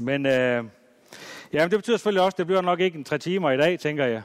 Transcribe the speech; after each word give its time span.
Men 0.00 0.26
øh, 0.26 0.64
ja, 1.52 1.60
men 1.60 1.70
det 1.70 1.78
betyder 1.78 1.96
selvfølgelig 1.96 2.22
også, 2.22 2.34
at 2.34 2.38
det 2.38 2.46
bliver 2.46 2.62
nok 2.62 2.80
ikke 2.80 2.98
en 2.98 3.04
tre 3.04 3.18
timer 3.18 3.50
i 3.50 3.56
dag, 3.56 3.80
tænker 3.80 4.04
jeg, 4.04 4.22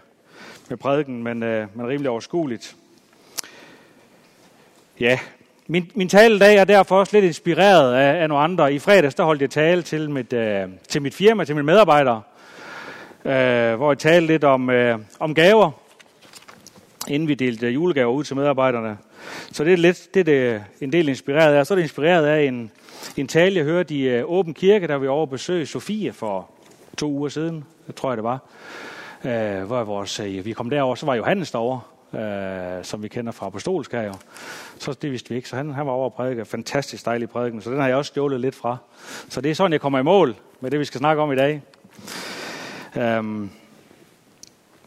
med 0.70 0.78
prædiken, 0.78 1.24
men, 1.24 1.44
øh, 1.44 1.68
men 1.74 1.88
rimelig 1.88 2.10
overskueligt. 2.10 2.76
Ja, 5.00 5.20
min, 5.68 5.92
min 5.96 6.10
tale 6.10 6.36
i 6.36 6.40
dag 6.40 6.56
er 6.56 6.64
derfor 6.64 7.00
også 7.00 7.16
lidt 7.16 7.26
inspireret 7.26 7.94
af, 7.94 8.22
af 8.22 8.30
nogle 8.30 8.44
andre. 8.44 8.74
I 8.74 8.80
fredags 8.80 9.16
der 9.16 9.24
holdt 9.24 9.42
jeg 9.42 9.50
tale 9.50 9.82
til 9.82 10.10
mit, 10.10 10.34
øh, 10.34 10.68
til 10.90 11.02
mit 11.02 11.14
firma, 11.14 11.46
til 11.46 11.56
mine 11.56 11.66
medarbejdere, 11.66 12.22
øh, 13.26 13.76
hvor 13.76 13.92
jeg 13.92 13.98
talte 13.98 14.28
lidt 14.28 14.44
om, 14.44 14.70
øh, 14.70 15.00
om 15.20 15.36
gaver, 15.36 15.72
inden 17.08 17.28
vi 17.28 17.34
delte 17.34 17.70
julegaver 17.70 18.12
ud 18.12 18.24
til 18.24 18.36
medarbejderne. 18.36 18.98
Så 19.52 19.64
det 19.64 19.74
er 19.74 19.78
lidt 19.78 20.14
det, 20.14 20.26
det 20.26 20.64
en 20.82 20.92
del 20.92 21.10
inspireret 21.10 21.54
af. 21.54 21.68
Så 21.68 21.74
er 21.74 21.76
det 21.76 21.84
inspireret 21.84 22.26
af 22.26 22.44
en, 22.44 22.72
en 23.18 23.28
tale, 23.28 23.56
jeg 23.56 23.64
hørte 23.64 23.96
i 23.96 24.22
uh, 24.22 24.32
Åben 24.32 24.54
Kirke, 24.54 24.88
der 24.88 24.98
vi 24.98 25.08
over 25.08 25.26
besøg 25.26 25.68
Sofie 25.68 26.14
for 26.14 26.50
to 26.98 27.12
uger 27.12 27.30
siden, 27.30 27.64
tror 27.96 28.10
jeg 28.10 28.18
det 28.18 28.24
var. 28.24 28.40
Uh, 29.24 29.68
hvor 29.68 29.84
vores, 29.84 30.20
uh, 30.20 30.46
vi 30.46 30.54
kom 30.54 30.70
derover, 30.70 30.96
så 30.96 31.06
var 31.06 31.16
Johannes 31.16 31.52
derovre, 31.52 31.82
uh, 32.12 32.86
som 32.86 33.04
vi 33.04 33.08
kender 33.08 33.32
fra 33.32 33.46
apostolsk 33.46 33.92
her 33.92 34.02
jo. 34.02 34.14
Så 34.80 34.94
det 35.02 35.12
vidste 35.12 35.30
vi 35.30 35.36
ikke, 35.36 35.50
så 35.50 35.56
han, 35.56 35.74
han 35.74 35.86
var 35.86 35.92
over 35.92 36.06
og 36.06 36.14
prædike. 36.14 36.46
Fantastisk 36.46 37.06
dejlig 37.06 37.30
prædiken, 37.30 37.62
så 37.62 37.72
den 37.72 37.80
har 37.80 37.88
jeg 37.88 37.98
også 37.98 38.10
stjålet 38.10 38.40
lidt 38.40 38.56
fra. 38.56 38.78
Så 39.30 39.42
det 39.42 39.52
er 39.52 39.56
sådan, 39.56 39.72
jeg 39.72 39.82
kommer 39.82 40.00
i 40.00 40.04
mål 40.04 40.36
med 40.60 40.72
det, 40.72 40.80
vi 40.80 40.86
skal 40.86 41.00
snakke 41.00 41.22
om 41.22 41.32
i 41.32 41.36
dag. 41.36 41.62
Um, 42.96 43.52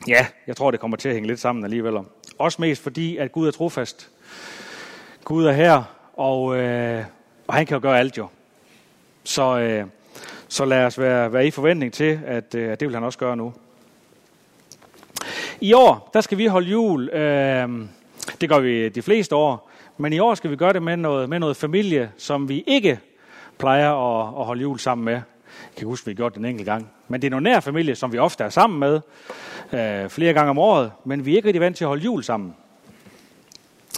ja, 0.08 0.26
jeg 0.46 0.56
tror, 0.56 0.70
det 0.70 0.80
kommer 0.80 0.96
til 0.96 1.08
at 1.08 1.14
hænge 1.14 1.26
lidt 1.26 1.40
sammen 1.40 1.64
alligevel. 1.64 1.94
Også 2.38 2.60
mest 2.60 2.82
fordi, 2.82 3.16
at 3.16 3.32
Gud 3.32 3.46
er 3.46 3.50
trofast. 3.50 4.10
Gud 5.24 5.44
er 5.44 5.52
her, 5.52 5.82
og, 6.16 6.56
øh, 6.56 7.04
og 7.46 7.54
han 7.54 7.66
kan 7.66 7.74
jo 7.74 7.82
gøre 7.82 7.98
alt 7.98 8.18
jo. 8.18 8.26
Så, 9.24 9.58
øh, 9.58 9.86
så 10.48 10.64
lad 10.64 10.86
os 10.86 10.98
være, 10.98 11.32
være 11.32 11.46
i 11.46 11.50
forventning 11.50 11.92
til, 11.92 12.20
at 12.26 12.54
øh, 12.54 12.70
det 12.70 12.80
vil 12.80 12.94
han 12.94 13.04
også 13.04 13.18
gøre 13.18 13.36
nu. 13.36 13.52
I 15.60 15.72
år, 15.72 16.10
der 16.14 16.20
skal 16.20 16.38
vi 16.38 16.46
holde 16.46 16.70
jul. 16.70 17.08
Øh, 17.08 17.68
det 18.40 18.48
gør 18.48 18.58
vi 18.58 18.88
de 18.88 19.02
fleste 19.02 19.36
år. 19.36 19.70
Men 19.96 20.12
i 20.12 20.18
år 20.18 20.34
skal 20.34 20.50
vi 20.50 20.56
gøre 20.56 20.72
det 20.72 20.82
med 20.82 20.96
noget, 20.96 21.28
med 21.28 21.38
noget 21.38 21.56
familie, 21.56 22.12
som 22.16 22.48
vi 22.48 22.64
ikke 22.66 22.98
plejer 23.58 23.92
at, 23.92 24.40
at 24.40 24.46
holde 24.46 24.62
jul 24.62 24.78
sammen 24.78 25.04
med. 25.04 25.12
Jeg 25.12 25.22
kan 25.76 25.86
huske, 25.86 26.04
at 26.04 26.06
vi 26.06 26.14
gjorde 26.14 26.32
det 26.32 26.38
en 26.38 26.44
enkelt 26.44 26.66
gang. 26.66 26.90
Men 27.08 27.22
det 27.22 27.26
er 27.26 27.30
nogle 27.30 27.44
nær 27.44 27.60
familie, 27.60 27.94
som 27.94 28.12
vi 28.12 28.18
ofte 28.18 28.44
er 28.44 28.48
sammen 28.48 28.78
med 28.80 29.00
øh, 29.72 30.10
flere 30.10 30.32
gange 30.32 30.50
om 30.50 30.58
året. 30.58 30.92
Men 31.04 31.26
vi 31.26 31.32
er 31.32 31.36
ikke 31.36 31.48
rigtig 31.48 31.60
vant 31.60 31.76
til 31.76 31.84
at 31.84 31.88
holde 31.88 32.04
jul 32.04 32.24
sammen. 32.24 32.54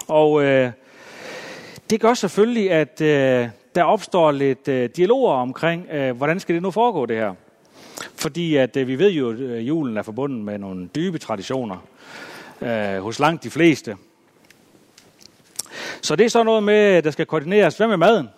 Og 0.08 0.44
øh, 0.44 0.70
det 1.90 2.00
gør 2.00 2.14
selvfølgelig, 2.14 2.70
at 2.70 3.00
øh, 3.00 3.48
der 3.74 3.84
opstår 3.84 4.30
lidt 4.30 4.68
øh, 4.68 4.90
dialoger 4.96 5.32
omkring, 5.32 5.86
øh, 5.92 6.16
hvordan 6.16 6.40
skal 6.40 6.54
det 6.54 6.62
nu 6.62 6.70
foregå 6.70 7.06
det 7.06 7.16
her. 7.16 7.34
Fordi 8.14 8.56
at 8.56 8.76
øh, 8.76 8.88
vi 8.88 8.98
ved 8.98 9.10
jo, 9.10 9.30
at 9.30 9.38
øh, 9.38 9.68
julen 9.68 9.96
er 9.96 10.02
forbundet 10.02 10.44
med 10.44 10.58
nogle 10.58 10.88
dybe 10.94 11.18
traditioner 11.18 11.86
øh, 12.60 12.98
hos 12.98 13.18
langt 13.18 13.44
de 13.44 13.50
fleste. 13.50 13.96
Så 16.02 16.16
det 16.16 16.24
er 16.24 16.30
så 16.30 16.42
noget 16.42 16.62
med, 16.62 17.02
der 17.02 17.10
skal 17.10 17.26
koordineres. 17.26 17.76
Hvad 17.76 17.86
med 17.86 17.96
maden? 17.96 18.28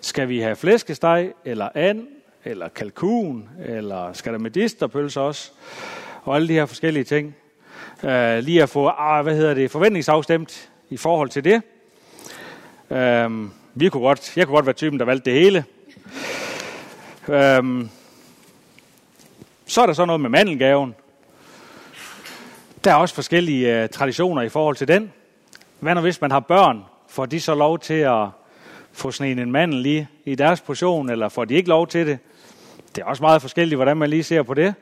Skal 0.00 0.28
vi 0.28 0.40
have 0.40 0.56
flæskesteg, 0.56 1.32
eller 1.44 1.68
and, 1.74 2.06
eller 2.44 2.68
kalkun, 2.68 3.48
eller 3.66 4.12
skal 4.12 4.32
der 4.32 4.38
medisterpølse 4.38 5.20
også? 5.20 5.50
Og 6.22 6.36
alle 6.36 6.48
de 6.48 6.52
her 6.52 6.66
forskellige 6.66 7.04
ting. 7.04 7.36
Øh, 8.04 8.38
lige 8.38 8.62
at 8.62 8.68
få, 8.68 8.88
ah, 8.88 9.22
hvad 9.22 9.36
hedder 9.36 9.54
det, 9.54 9.70
forventningsafstemt 9.70 10.70
i 10.90 10.96
forhold 10.96 11.28
til 11.28 11.44
det. 11.44 11.62
Øhm, 12.90 13.50
vi 13.74 13.88
kunne 13.88 14.02
godt, 14.02 14.36
jeg 14.36 14.46
kunne 14.46 14.54
godt 14.54 14.66
være 14.66 14.72
typen, 14.72 14.98
der 14.98 15.04
valgte 15.04 15.30
det 15.30 15.40
hele. 15.40 15.64
Øhm, 17.28 17.90
så 19.66 19.82
er 19.82 19.86
der 19.86 19.92
så 19.92 20.04
noget 20.04 20.20
med 20.20 20.30
mandelgaven. 20.30 20.94
Der 22.84 22.90
er 22.90 22.94
også 22.94 23.14
forskellige 23.14 23.82
uh, 23.82 23.88
traditioner 23.88 24.42
i 24.42 24.48
forhold 24.48 24.76
til 24.76 24.88
den. 24.88 25.12
Hvad 25.80 25.94
nu 25.94 26.00
hvis 26.00 26.20
man 26.20 26.30
har 26.30 26.40
børn? 26.40 26.84
Får 27.08 27.26
de 27.26 27.40
så 27.40 27.54
lov 27.54 27.78
til 27.78 27.94
at 27.94 28.28
få 28.92 29.10
sådan 29.10 29.38
en, 29.38 29.52
mandel 29.52 29.78
lige 29.78 30.08
i 30.24 30.34
deres 30.34 30.60
portion, 30.60 31.10
eller 31.10 31.28
får 31.28 31.44
de 31.44 31.54
ikke 31.54 31.68
lov 31.68 31.86
til 31.86 32.06
det? 32.06 32.18
Det 32.94 33.02
er 33.02 33.06
også 33.06 33.22
meget 33.22 33.42
forskelligt, 33.42 33.78
hvordan 33.78 33.96
man 33.96 34.10
lige 34.10 34.22
ser 34.22 34.42
på 34.42 34.54
det. 34.54 34.74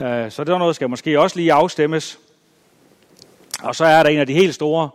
Uh, 0.00 0.06
så 0.06 0.44
det 0.44 0.48
er 0.52 0.58
noget, 0.58 0.66
der 0.66 0.72
skal 0.72 0.90
måske 0.90 1.20
også 1.20 1.36
lige 1.36 1.52
afstemmes. 1.52 2.18
Og 3.62 3.76
så 3.76 3.84
er 3.84 4.02
der 4.02 4.10
en 4.10 4.18
af 4.18 4.26
de 4.26 4.34
helt 4.34 4.54
store, 4.54 4.90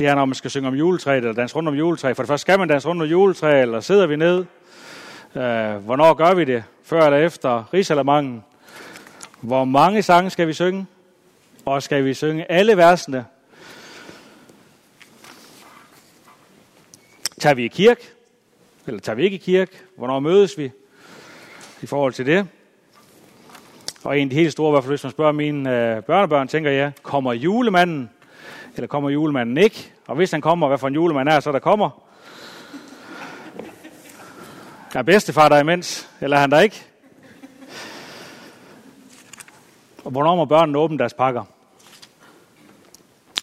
det 0.00 0.08
er, 0.08 0.14
når 0.14 0.24
man 0.24 0.34
skal 0.34 0.50
synge 0.50 0.68
om 0.68 0.74
juletræet, 0.74 1.16
eller 1.16 1.32
danse 1.32 1.56
rundt 1.56 1.68
om 1.68 1.74
juletræet. 1.74 2.16
For 2.16 2.22
det 2.22 2.28
første 2.28 2.40
skal 2.40 2.58
man 2.58 2.68
danse 2.68 2.88
rundt 2.88 3.02
om 3.02 3.08
juletræet, 3.08 3.62
eller 3.62 3.80
sidder 3.80 4.06
vi 4.06 4.16
ned? 4.16 4.44
Øh, 5.36 5.74
hvornår 5.76 6.14
gør 6.14 6.34
vi 6.34 6.44
det? 6.44 6.64
Før 6.84 7.02
eller 7.02 7.18
efter 7.18 7.74
Rigsalermangen? 7.74 8.44
Hvor 9.40 9.64
mange 9.64 10.02
sange 10.02 10.30
skal 10.30 10.48
vi 10.48 10.52
synge? 10.52 10.86
Og 11.64 11.82
skal 11.82 12.04
vi 12.04 12.14
synge 12.14 12.50
alle 12.50 12.76
versene? 12.76 13.24
Tager 17.40 17.54
vi 17.54 17.64
i 17.64 17.68
kirke? 17.68 18.08
Eller 18.86 19.00
tager 19.00 19.16
vi 19.16 19.24
ikke 19.24 19.34
i 19.34 19.38
kirke? 19.38 19.72
Hvornår 19.96 20.20
mødes 20.20 20.58
vi? 20.58 20.70
I 21.82 21.86
forhold 21.86 22.12
til 22.12 22.26
det. 22.26 22.46
Og 24.04 24.18
en 24.18 24.26
af 24.26 24.30
de 24.30 24.36
helt 24.36 24.52
store, 24.52 24.70
i 24.70 24.72
hvert 24.72 24.84
fald 24.84 24.92
hvis 24.92 25.04
man 25.04 25.12
spørger 25.12 25.32
mine 25.32 25.96
øh, 25.96 26.02
børnebørn, 26.02 26.48
tænker 26.48 26.70
jeg, 26.70 26.92
kommer 27.02 27.32
julemanden? 27.32 28.10
Eller 28.76 28.86
kommer 28.86 29.10
julemanden 29.10 29.58
ikke? 29.58 29.92
Og 30.06 30.16
hvis 30.16 30.30
han 30.30 30.40
kommer, 30.40 30.68
hvad 30.68 30.78
for 30.78 30.88
en 30.88 30.94
julemand 30.94 31.28
er 31.28 31.40
så 31.40 31.52
der 31.52 31.58
kommer? 31.58 31.90
Er 34.94 35.02
bedstefar 35.02 35.48
der 35.48 35.60
imens? 35.60 36.08
Eller 36.20 36.36
er 36.36 36.40
han 36.40 36.50
der 36.50 36.60
ikke? 36.60 36.86
Og 40.04 40.10
hvornår 40.10 40.36
må 40.36 40.44
børnene 40.44 40.78
åbne 40.78 40.98
deres 40.98 41.14
pakker? 41.14 41.44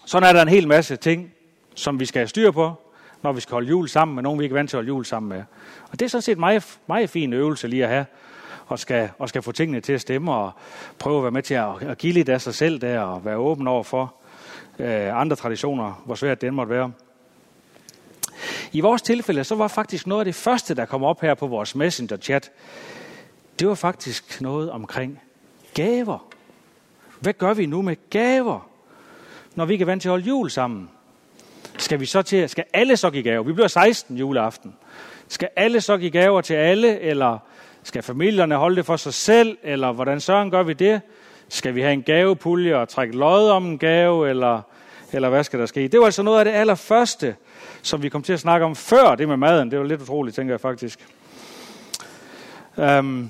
Sådan 0.05 0.29
er 0.29 0.33
der 0.33 0.41
en 0.41 0.47
hel 0.47 0.67
masse 0.67 0.95
ting, 0.95 1.33
som 1.75 1.99
vi 1.99 2.05
skal 2.05 2.19
have 2.19 2.27
styr 2.27 2.51
på, 2.51 2.73
når 3.21 3.31
vi 3.31 3.41
skal 3.41 3.53
holde 3.53 3.67
jul 3.67 3.89
sammen 3.89 4.15
med 4.15 4.23
nogen, 4.23 4.39
vi 4.39 4.43
ikke 4.45 4.53
er 4.53 4.57
vant 4.57 4.69
til 4.69 4.77
at 4.77 4.79
holde 4.79 4.87
jul 4.87 5.05
sammen 5.05 5.29
med. 5.29 5.43
Og 5.91 5.99
det 5.99 6.05
er 6.05 6.09
sådan 6.09 6.21
set 6.21 6.37
meget, 6.37 6.79
meget 6.87 7.09
fin 7.09 7.33
øvelse 7.33 7.67
lige 7.67 7.83
at 7.83 7.89
have, 7.89 8.05
og 8.67 8.79
skal, 8.79 9.09
og 9.19 9.29
skal 9.29 9.41
få 9.41 9.51
tingene 9.51 9.81
til 9.81 9.93
at 9.93 10.01
stemme, 10.01 10.33
og 10.33 10.51
prøve 10.99 11.17
at 11.17 11.23
være 11.23 11.31
med 11.31 11.43
til 11.43 11.53
at, 11.53 11.81
at 11.81 11.97
give 11.97 12.13
lidt 12.13 12.29
af 12.29 12.41
sig 12.41 12.55
selv 12.55 12.81
der, 12.81 12.99
og 12.99 13.25
være 13.25 13.37
åben 13.37 13.67
over 13.67 13.83
for, 13.83 14.13
øh, 14.79 15.19
andre 15.21 15.35
traditioner, 15.35 16.03
hvor 16.05 16.15
svært 16.15 16.41
det 16.41 16.53
måtte 16.53 16.69
være. 16.69 16.91
I 18.71 18.81
vores 18.81 19.01
tilfælde, 19.01 19.43
så 19.43 19.55
var 19.55 19.67
faktisk 19.67 20.07
noget 20.07 20.21
af 20.21 20.25
det 20.25 20.35
første, 20.35 20.75
der 20.75 20.85
kom 20.85 21.03
op 21.03 21.21
her 21.21 21.33
på 21.33 21.47
vores 21.47 21.75
messenger-chat, 21.75 22.51
det 23.59 23.67
var 23.67 23.75
faktisk 23.75 24.41
noget 24.41 24.71
omkring 24.71 25.21
gaver. 25.73 26.27
Hvad 27.19 27.33
gør 27.33 27.53
vi 27.53 27.65
nu 27.65 27.81
med 27.81 27.95
gaver, 28.09 28.69
når 29.55 29.65
vi 29.65 29.73
ikke 29.73 29.83
er 29.83 29.85
vant 29.85 30.01
til 30.01 30.09
at 30.09 30.11
holde 30.11 30.25
jul 30.25 30.49
sammen? 30.49 30.89
Skal 31.77 31.99
vi 31.99 32.05
så 32.05 32.21
til, 32.21 32.49
skal 32.49 32.63
alle 32.73 32.97
så 32.97 33.09
give 33.09 33.23
gaver? 33.23 33.43
Vi 33.43 33.53
bliver 33.53 33.67
16 33.67 34.17
juleaften. 34.17 34.75
Skal 35.27 35.49
alle 35.55 35.81
så 35.81 35.97
give 35.97 36.11
gaver 36.11 36.41
til 36.41 36.53
alle, 36.53 36.99
eller 36.99 37.37
skal 37.83 38.03
familierne 38.03 38.55
holde 38.55 38.75
det 38.75 38.85
for 38.85 38.95
sig 38.95 39.13
selv, 39.13 39.57
eller 39.63 39.91
hvordan 39.91 40.19
søren 40.19 40.51
gør 40.51 40.63
vi 40.63 40.73
det? 40.73 41.01
Skal 41.49 41.75
vi 41.75 41.81
have 41.81 41.93
en 41.93 42.03
gavepulje 42.03 42.75
og 42.75 42.89
trække 42.89 43.17
lod 43.17 43.49
om 43.49 43.65
en 43.65 43.77
gave, 43.77 44.29
eller, 44.29 44.61
eller 45.11 45.29
hvad 45.29 45.43
skal 45.43 45.59
der 45.59 45.65
ske? 45.65 45.87
Det 45.87 45.99
var 45.99 46.05
altså 46.05 46.23
noget 46.23 46.39
af 46.39 46.45
det 46.45 46.51
allerførste, 46.51 47.35
som 47.81 48.03
vi 48.03 48.09
kom 48.09 48.23
til 48.23 48.33
at 48.33 48.39
snakke 48.39 48.65
om 48.65 48.75
før 48.75 49.15
det 49.15 49.27
med 49.27 49.37
maden. 49.37 49.71
Det 49.71 49.79
var 49.79 49.85
lidt 49.85 50.01
utroligt, 50.01 50.35
tænker 50.35 50.53
jeg 50.53 50.61
faktisk. 50.61 50.99
Um, 52.77 53.29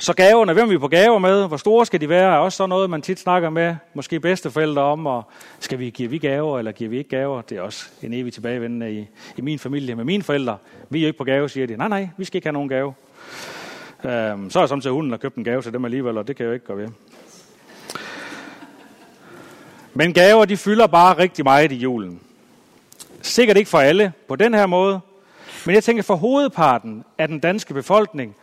så 0.00 0.12
gaverne, 0.12 0.52
hvem 0.52 0.66
er 0.66 0.70
vi 0.70 0.78
på 0.78 0.88
gaver 0.88 1.18
med? 1.18 1.48
Hvor 1.48 1.56
store 1.56 1.86
skal 1.86 2.00
de 2.00 2.08
være? 2.08 2.34
Er 2.34 2.38
også 2.38 2.56
sådan 2.56 2.68
noget, 2.68 2.90
man 2.90 3.02
tit 3.02 3.18
snakker 3.18 3.50
med, 3.50 3.76
måske 3.94 4.20
bedsteforældre 4.20 4.82
om, 4.82 5.06
og 5.06 5.22
skal 5.58 5.78
vi 5.78 5.90
give 5.90 6.10
vi 6.10 6.18
gaver, 6.18 6.58
eller 6.58 6.72
giver 6.72 6.90
vi 6.90 6.98
ikke 6.98 7.10
gaver? 7.10 7.42
Det 7.42 7.58
er 7.58 7.62
også 7.62 7.88
en 8.02 8.12
evig 8.12 8.32
tilbagevendende 8.32 8.92
i, 8.92 9.06
i 9.36 9.40
min 9.40 9.58
familie 9.58 9.94
med 9.94 10.04
mine 10.04 10.22
forældre. 10.22 10.56
Vi 10.88 10.98
er 10.98 11.02
jo 11.02 11.06
ikke 11.06 11.18
på 11.18 11.24
gave, 11.24 11.48
siger 11.48 11.66
de. 11.66 11.76
Nej, 11.76 11.88
nej, 11.88 12.08
vi 12.16 12.24
skal 12.24 12.36
ikke 12.36 12.46
have 12.46 12.52
nogen 12.52 12.68
gave. 12.68 12.94
Øhm, 14.04 14.50
så 14.50 14.58
er 14.58 14.62
jeg 14.62 14.68
samtidig 14.68 14.94
hunden, 14.94 15.12
der 15.12 15.18
købt 15.18 15.36
en 15.36 15.44
gave 15.44 15.62
til 15.62 15.72
dem 15.72 15.84
alligevel, 15.84 16.18
og 16.18 16.28
det 16.28 16.36
kan 16.36 16.44
jeg 16.44 16.48
jo 16.48 16.54
ikke 16.54 16.66
gøre 16.66 16.76
ved. 16.76 16.88
Men 19.94 20.12
gaver, 20.12 20.44
de 20.44 20.56
fylder 20.56 20.86
bare 20.86 21.18
rigtig 21.18 21.44
meget 21.44 21.72
i 21.72 21.74
julen. 21.74 22.20
Sikkert 23.22 23.56
ikke 23.56 23.70
for 23.70 23.78
alle 23.78 24.12
på 24.28 24.36
den 24.36 24.54
her 24.54 24.66
måde, 24.66 25.00
men 25.66 25.74
jeg 25.74 25.84
tænker 25.84 26.02
for 26.02 26.14
hovedparten 26.14 27.04
af 27.18 27.28
den 27.28 27.40
danske 27.40 27.74
befolkning, 27.74 28.36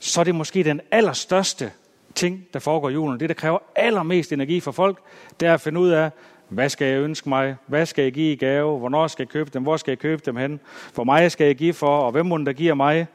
så 0.00 0.20
er 0.20 0.24
det 0.24 0.34
måske 0.34 0.64
den 0.64 0.80
allerstørste 0.90 1.70
ting, 2.14 2.46
der 2.52 2.58
foregår 2.58 2.88
i 2.88 2.92
julen. 2.92 3.20
Det, 3.20 3.28
der 3.28 3.34
kræver 3.34 3.58
allermest 3.76 4.32
energi 4.32 4.60
for 4.60 4.72
folk, 4.72 4.98
det 5.40 5.48
er 5.48 5.54
at 5.54 5.60
finde 5.60 5.80
ud 5.80 5.88
af, 5.88 6.10
hvad 6.48 6.68
skal 6.68 6.86
jeg 6.86 7.00
ønske 7.00 7.28
mig? 7.28 7.56
Hvad 7.66 7.86
skal 7.86 8.02
jeg 8.02 8.12
give 8.12 8.32
i 8.32 8.36
gave? 8.36 8.78
Hvornår 8.78 9.06
skal 9.06 9.22
jeg 9.22 9.28
købe 9.28 9.50
dem? 9.54 9.62
Hvor 9.62 9.76
skal 9.76 9.90
jeg 9.90 9.98
købe 9.98 10.22
dem 10.26 10.36
hen? 10.36 10.60
Hvor 10.94 11.04
meget 11.04 11.32
skal 11.32 11.46
jeg 11.46 11.56
give 11.56 11.74
for? 11.74 11.98
Og 11.98 12.12
hvem 12.12 12.26
må 12.26 12.38
der 12.38 12.52
giver 12.52 12.74
mig? 12.74 13.06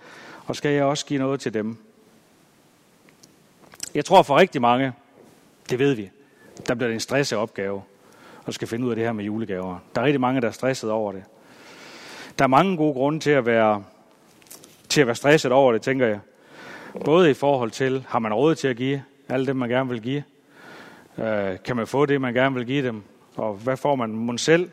Og 0.45 0.55
skal 0.55 0.71
jeg 0.71 0.83
også 0.83 1.05
give 1.05 1.19
noget 1.19 1.39
til 1.39 1.53
dem. 1.53 1.77
Jeg 3.95 4.05
tror 4.05 4.23
for 4.23 4.37
rigtig 4.37 4.61
mange, 4.61 4.93
det 5.69 5.79
ved 5.79 5.93
vi, 5.93 6.09
der 6.67 6.75
bliver 6.75 6.87
det 6.87 6.93
en 6.93 6.99
stresset 6.99 7.37
opgave, 7.37 7.81
og 8.45 8.53
skal 8.53 8.67
finde 8.67 8.85
ud 8.85 8.89
af 8.89 8.95
det 8.95 9.05
her 9.05 9.11
med 9.11 9.25
julegaver. 9.25 9.79
Der 9.95 10.01
er 10.01 10.05
rigtig 10.05 10.21
mange, 10.21 10.41
der 10.41 10.47
er 10.47 10.51
stresset 10.51 10.91
over 10.91 11.11
det. 11.11 11.23
Der 12.39 12.45
er 12.45 12.49
mange 12.49 12.77
gode 12.77 12.93
grunde 12.93 13.19
til 13.19 13.31
at 13.31 13.45
være 13.45 13.83
til 14.89 15.01
at 15.01 15.07
være 15.07 15.15
stresset 15.15 15.51
over 15.51 15.73
det, 15.73 15.81
tænker 15.81 16.07
jeg. 16.07 16.19
Både 17.05 17.31
i 17.31 17.33
forhold 17.33 17.71
til, 17.71 18.05
har 18.07 18.19
man 18.19 18.33
råd 18.33 18.55
til 18.55 18.67
at 18.67 18.77
give 18.77 19.03
alt 19.29 19.47
det, 19.47 19.55
man 19.55 19.69
gerne 19.69 19.89
vil 19.89 20.01
give? 20.01 20.23
Øh, 21.17 21.57
kan 21.65 21.75
man 21.75 21.87
få 21.87 22.05
det, 22.05 22.21
man 22.21 22.33
gerne 22.33 22.55
vil 22.55 22.65
give 22.65 22.87
dem? 22.87 23.03
Og 23.35 23.53
hvad 23.53 23.77
får 23.77 23.95
man 23.95 24.09
mon 24.09 24.37
selv? 24.37 24.69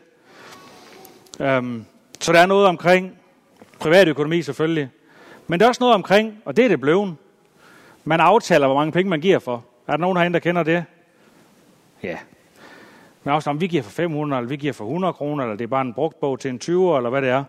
Øhm, 1.39 1.85
så 2.19 2.33
der 2.33 2.39
er 2.39 2.45
noget 2.45 2.67
omkring 2.67 3.17
privatøkonomi 3.79 4.41
selvfølgelig. 4.41 4.89
Men 5.47 5.59
der 5.59 5.65
er 5.65 5.69
også 5.69 5.83
noget 5.83 5.95
omkring, 5.95 6.41
og 6.45 6.57
det 6.57 6.65
er 6.65 6.69
det 6.69 6.81
blevet. 6.81 7.15
Man 8.03 8.19
aftaler, 8.19 8.67
hvor 8.67 8.75
mange 8.75 8.91
penge 8.91 9.09
man 9.09 9.21
giver 9.21 9.39
for. 9.39 9.65
Er 9.87 9.91
der 9.91 9.97
nogen 9.97 10.17
herinde, 10.17 10.33
der 10.33 10.39
kender 10.39 10.63
det? 10.63 10.85
Ja. 12.03 12.17
Men 13.23 13.33
også 13.33 13.49
om 13.49 13.61
vi 13.61 13.67
giver 13.67 13.83
for 13.83 13.91
500, 13.91 14.39
eller 14.39 14.49
vi 14.49 14.55
giver 14.55 14.73
for 14.73 14.85
100 14.85 15.13
kroner, 15.13 15.43
eller 15.43 15.57
det 15.57 15.63
er 15.63 15.67
bare 15.67 15.81
en 15.81 15.93
brugt 15.93 16.19
bog 16.19 16.39
til 16.39 16.49
en 16.49 16.59
20, 16.59 16.97
eller 16.97 17.09
hvad 17.09 17.21
det 17.21 17.29
er. 17.29 17.43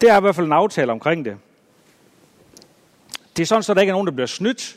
Det 0.00 0.10
er 0.10 0.18
i 0.18 0.20
hvert 0.20 0.34
fald 0.34 0.46
en 0.46 0.52
aftale 0.52 0.92
omkring 0.92 1.24
det. 1.24 1.36
Det 3.36 3.42
er 3.42 3.46
sådan, 3.46 3.62
så 3.62 3.74
der 3.74 3.80
ikke 3.80 3.90
er 3.90 3.94
nogen, 3.94 4.06
der 4.06 4.12
bliver 4.12 4.26
snydt. 4.26 4.76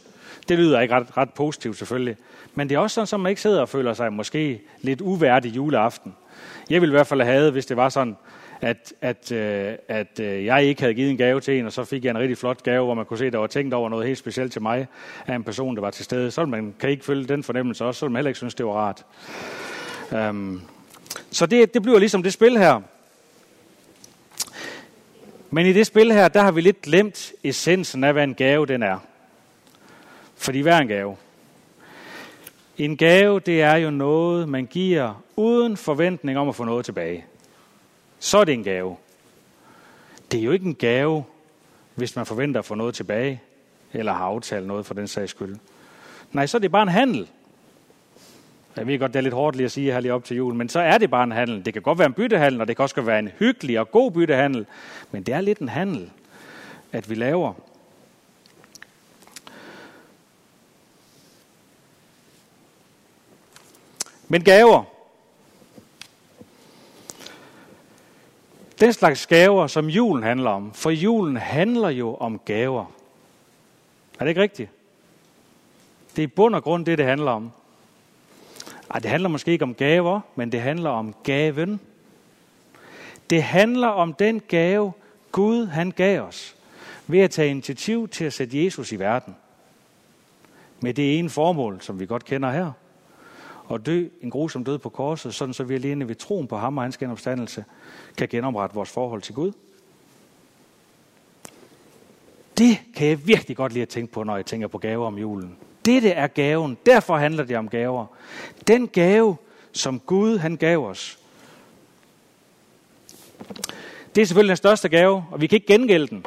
Det 0.49 0.57
lyder 0.57 0.79
ikke 0.79 0.95
ret, 0.95 1.17
ret 1.17 1.33
positivt 1.33 1.77
selvfølgelig. 1.77 2.17
Men 2.55 2.69
det 2.69 2.75
er 2.75 2.79
også 2.79 2.93
sådan, 2.93 3.07
så 3.07 3.17
man 3.17 3.29
ikke 3.29 3.41
sidder 3.41 3.61
og 3.61 3.69
føler 3.69 3.93
sig 3.93 4.13
måske 4.13 4.61
lidt 4.81 5.01
uværdig 5.01 5.55
juleaften. 5.55 6.15
Jeg 6.69 6.81
ville 6.81 6.93
i 6.93 6.97
hvert 6.97 7.07
fald 7.07 7.21
have, 7.21 7.51
hvis 7.51 7.65
det 7.65 7.77
var 7.77 7.89
sådan, 7.89 8.17
at, 8.61 8.93
at, 9.01 9.31
øh, 9.31 9.73
at 9.87 10.19
øh, 10.19 10.45
jeg 10.45 10.63
ikke 10.63 10.81
havde 10.81 10.93
givet 10.93 11.11
en 11.11 11.17
gave 11.17 11.39
til 11.39 11.59
en, 11.59 11.65
og 11.65 11.71
så 11.71 11.83
fik 11.83 12.05
jeg 12.05 12.11
en 12.11 12.17
rigtig 12.17 12.37
flot 12.37 12.63
gave, 12.63 12.85
hvor 12.85 12.93
man 12.93 13.05
kunne 13.05 13.17
se, 13.17 13.25
at 13.25 13.33
der 13.33 13.39
var 13.39 13.47
tænkt 13.47 13.73
over 13.73 13.89
noget 13.89 14.05
helt 14.07 14.17
specielt 14.17 14.51
til 14.51 14.61
mig 14.61 14.87
af 15.27 15.35
en 15.35 15.43
person, 15.43 15.75
der 15.75 15.81
var 15.81 15.91
til 15.91 16.05
stede. 16.05 16.31
Så 16.31 16.45
man 16.45 16.75
kan 16.79 16.89
ikke 16.89 17.05
følge 17.05 17.27
den 17.27 17.43
fornemmelse 17.43 17.85
også, 17.85 17.99
så 17.99 18.07
man 18.07 18.15
heller 18.15 18.29
ikke 18.29 18.37
synes, 18.37 18.55
det 18.55 18.65
var 18.65 18.71
rart. 18.71 19.05
Um, 20.29 20.61
så 21.31 21.45
det, 21.45 21.73
det 21.73 21.81
bliver 21.81 21.99
ligesom 21.99 22.23
det 22.23 22.33
spil 22.33 22.57
her. 22.57 22.81
Men 25.49 25.65
i 25.65 25.73
det 25.73 25.87
spil 25.87 26.11
her, 26.11 26.27
der 26.27 26.41
har 26.41 26.51
vi 26.51 26.61
lidt 26.61 26.81
glemt 26.81 27.33
essensen 27.43 28.03
af, 28.03 28.13
hvad 28.13 28.23
en 28.23 28.35
gave 28.35 28.65
den 28.65 28.83
er. 28.83 28.97
Fordi 30.35 30.59
hvad 30.59 30.73
er 30.73 30.77
en 30.77 30.87
gave? 30.87 31.15
En 32.77 32.97
gave, 32.97 33.39
det 33.39 33.61
er 33.61 33.75
jo 33.75 33.89
noget, 33.89 34.49
man 34.49 34.65
giver 34.65 35.23
uden 35.35 35.77
forventning 35.77 36.37
om 36.37 36.49
at 36.49 36.55
få 36.55 36.63
noget 36.63 36.85
tilbage. 36.85 37.25
Så 38.19 38.37
er 38.37 38.43
det 38.43 38.53
en 38.53 38.63
gave. 38.63 38.97
Det 40.31 40.39
er 40.39 40.43
jo 40.43 40.51
ikke 40.51 40.65
en 40.65 40.75
gave, 40.75 41.23
hvis 41.95 42.15
man 42.15 42.25
forventer 42.25 42.59
at 42.59 42.65
få 42.65 42.75
noget 42.75 42.95
tilbage, 42.95 43.41
eller 43.93 44.13
har 44.13 44.25
aftalt 44.25 44.67
noget 44.67 44.85
for 44.85 44.93
den 44.93 45.07
sags 45.07 45.31
skyld. 45.31 45.57
Nej, 46.31 46.45
så 46.45 46.57
er 46.57 46.59
det 46.59 46.71
bare 46.71 46.83
en 46.83 46.89
handel. 46.89 47.27
Jeg 48.75 48.87
ved 48.87 48.99
godt, 48.99 49.13
det 49.13 49.19
er 49.19 49.23
lidt 49.23 49.33
hårdt 49.33 49.55
lige 49.55 49.65
at 49.65 49.71
sige 49.71 49.91
her 49.91 49.99
lige 49.99 50.13
op 50.13 50.23
til 50.23 50.37
jul, 50.37 50.53
men 50.53 50.69
så 50.69 50.79
er 50.79 50.97
det 50.97 51.09
bare 51.09 51.23
en 51.23 51.31
handel. 51.31 51.65
Det 51.65 51.73
kan 51.73 51.81
godt 51.81 51.97
være 51.97 52.05
en 52.05 52.13
byttehandel, 52.13 52.61
og 52.61 52.67
det 52.67 52.75
kan 52.75 52.83
også 52.83 53.01
være 53.01 53.19
en 53.19 53.27
hyggelig 53.39 53.79
og 53.79 53.91
god 53.91 54.11
byttehandel, 54.11 54.65
men 55.11 55.23
det 55.23 55.33
er 55.33 55.41
lidt 55.41 55.59
en 55.59 55.69
handel, 55.69 56.11
at 56.91 57.09
vi 57.09 57.15
laver. 57.15 57.53
Men 64.27 64.43
gaver. 64.43 64.96
Den 68.79 68.93
slags 68.93 69.27
gaver, 69.27 69.67
som 69.67 69.89
julen 69.89 70.23
handler 70.23 70.49
om. 70.49 70.73
For 70.73 70.89
julen 70.89 71.37
handler 71.37 71.89
jo 71.89 72.15
om 72.15 72.39
gaver. 72.45 72.85
Er 74.19 74.23
det 74.23 74.29
ikke 74.29 74.41
rigtigt? 74.41 74.69
Det 76.15 76.21
er 76.21 76.27
i 76.27 76.27
bund 76.27 76.55
og 76.55 76.63
grund 76.63 76.85
det, 76.85 76.97
det 76.97 77.05
handler 77.05 77.31
om. 77.31 77.51
Ej, 78.91 78.99
det 78.99 79.11
handler 79.11 79.29
måske 79.29 79.51
ikke 79.51 79.63
om 79.63 79.73
gaver, 79.73 80.19
men 80.35 80.51
det 80.51 80.61
handler 80.61 80.89
om 80.89 81.15
gaven. 81.23 81.79
Det 83.29 83.43
handler 83.43 83.87
om 83.87 84.13
den 84.13 84.41
gave, 84.47 84.93
Gud 85.31 85.67
han 85.67 85.91
gav 85.91 86.21
os, 86.21 86.55
ved 87.07 87.19
at 87.19 87.31
tage 87.31 87.49
initiativ 87.49 88.07
til 88.07 88.25
at 88.25 88.33
sætte 88.33 88.65
Jesus 88.65 88.91
i 88.91 88.99
verden. 88.99 89.35
Med 90.79 90.93
det 90.93 91.19
ene 91.19 91.29
formål, 91.29 91.81
som 91.81 91.99
vi 91.99 92.05
godt 92.05 92.25
kender 92.25 92.51
her. 92.51 92.71
Og 93.67 93.85
dø 93.85 94.07
en 94.21 94.29
grusom 94.29 94.63
død 94.63 94.77
på 94.77 94.89
korset, 94.89 95.33
sådan 95.33 95.53
så 95.53 95.63
vi 95.63 95.75
alene 95.75 96.07
ved 96.07 96.15
troen 96.15 96.47
på 96.47 96.57
ham 96.57 96.77
og 96.77 96.83
hans 96.83 96.97
genopstandelse 96.97 97.65
kan 98.17 98.27
genoprette 98.27 98.75
vores 98.75 98.89
forhold 98.89 99.21
til 99.21 99.35
Gud. 99.35 99.51
Det 102.57 102.79
kan 102.95 103.07
jeg 103.07 103.27
virkelig 103.27 103.57
godt 103.57 103.73
lide 103.73 103.81
at 103.81 103.89
tænke 103.89 104.13
på, 104.13 104.23
når 104.23 104.35
jeg 104.35 104.45
tænker 104.45 104.67
på 104.67 104.77
gaver 104.77 105.07
om 105.07 105.17
julen. 105.17 105.57
Dette 105.85 106.09
er 106.09 106.27
gaven. 106.27 106.77
Derfor 106.85 107.17
handler 107.17 107.43
det 107.43 107.57
om 107.57 107.69
gaver. 107.69 108.05
Den 108.67 108.87
gave, 108.87 109.37
som 109.71 109.99
Gud 109.99 110.37
han 110.37 110.57
gav 110.57 110.85
os. 110.85 111.19
Det 114.15 114.21
er 114.21 114.25
selvfølgelig 114.25 114.49
den 114.49 114.57
største 114.57 114.89
gave, 114.89 115.25
og 115.31 115.41
vi 115.41 115.47
kan 115.47 115.55
ikke 115.55 115.67
gengælde 115.67 116.07
den. 116.07 116.25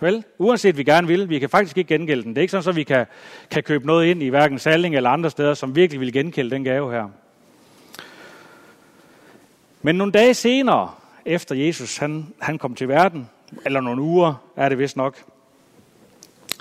Vel? 0.00 0.24
Uanset 0.38 0.76
vi 0.76 0.84
gerne 0.84 1.06
vil, 1.06 1.28
vi 1.28 1.38
kan 1.38 1.48
faktisk 1.48 1.78
ikke 1.78 1.88
gengælde 1.88 2.22
den. 2.22 2.30
Det 2.30 2.38
er 2.38 2.42
ikke 2.42 2.50
sådan, 2.50 2.68
at 2.68 2.76
vi 2.76 2.82
kan, 2.82 3.06
kan 3.50 3.62
købe 3.62 3.86
noget 3.86 4.06
ind 4.06 4.22
i 4.22 4.28
hverken 4.28 4.58
Salling 4.58 4.96
eller 4.96 5.10
andre 5.10 5.30
steder, 5.30 5.54
som 5.54 5.76
virkelig 5.76 6.00
vil 6.00 6.12
gengælde 6.12 6.50
den 6.50 6.64
gave 6.64 6.92
her. 6.92 7.08
Men 9.82 9.96
nogle 9.96 10.12
dage 10.12 10.34
senere, 10.34 10.90
efter 11.24 11.54
Jesus 11.54 11.96
han, 11.96 12.34
han 12.40 12.58
kom 12.58 12.74
til 12.74 12.88
verden, 12.88 13.28
eller 13.64 13.80
nogle 13.80 14.02
uger 14.02 14.34
er 14.56 14.68
det 14.68 14.78
vist 14.78 14.96
nok, 14.96 15.16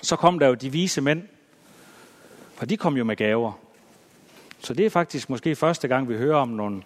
så 0.01 0.15
kom 0.15 0.39
der 0.39 0.47
jo 0.47 0.53
de 0.53 0.71
vise 0.71 1.01
mænd, 1.01 1.23
for 2.55 2.65
de 2.65 2.77
kom 2.77 2.97
jo 2.97 3.03
med 3.03 3.15
gaver. 3.15 3.59
Så 4.59 4.73
det 4.73 4.85
er 4.85 4.89
faktisk 4.89 5.29
måske 5.29 5.55
første 5.55 5.87
gang, 5.87 6.09
vi 6.09 6.17
hører 6.17 6.37
om 6.37 6.49
nogle 6.49 6.83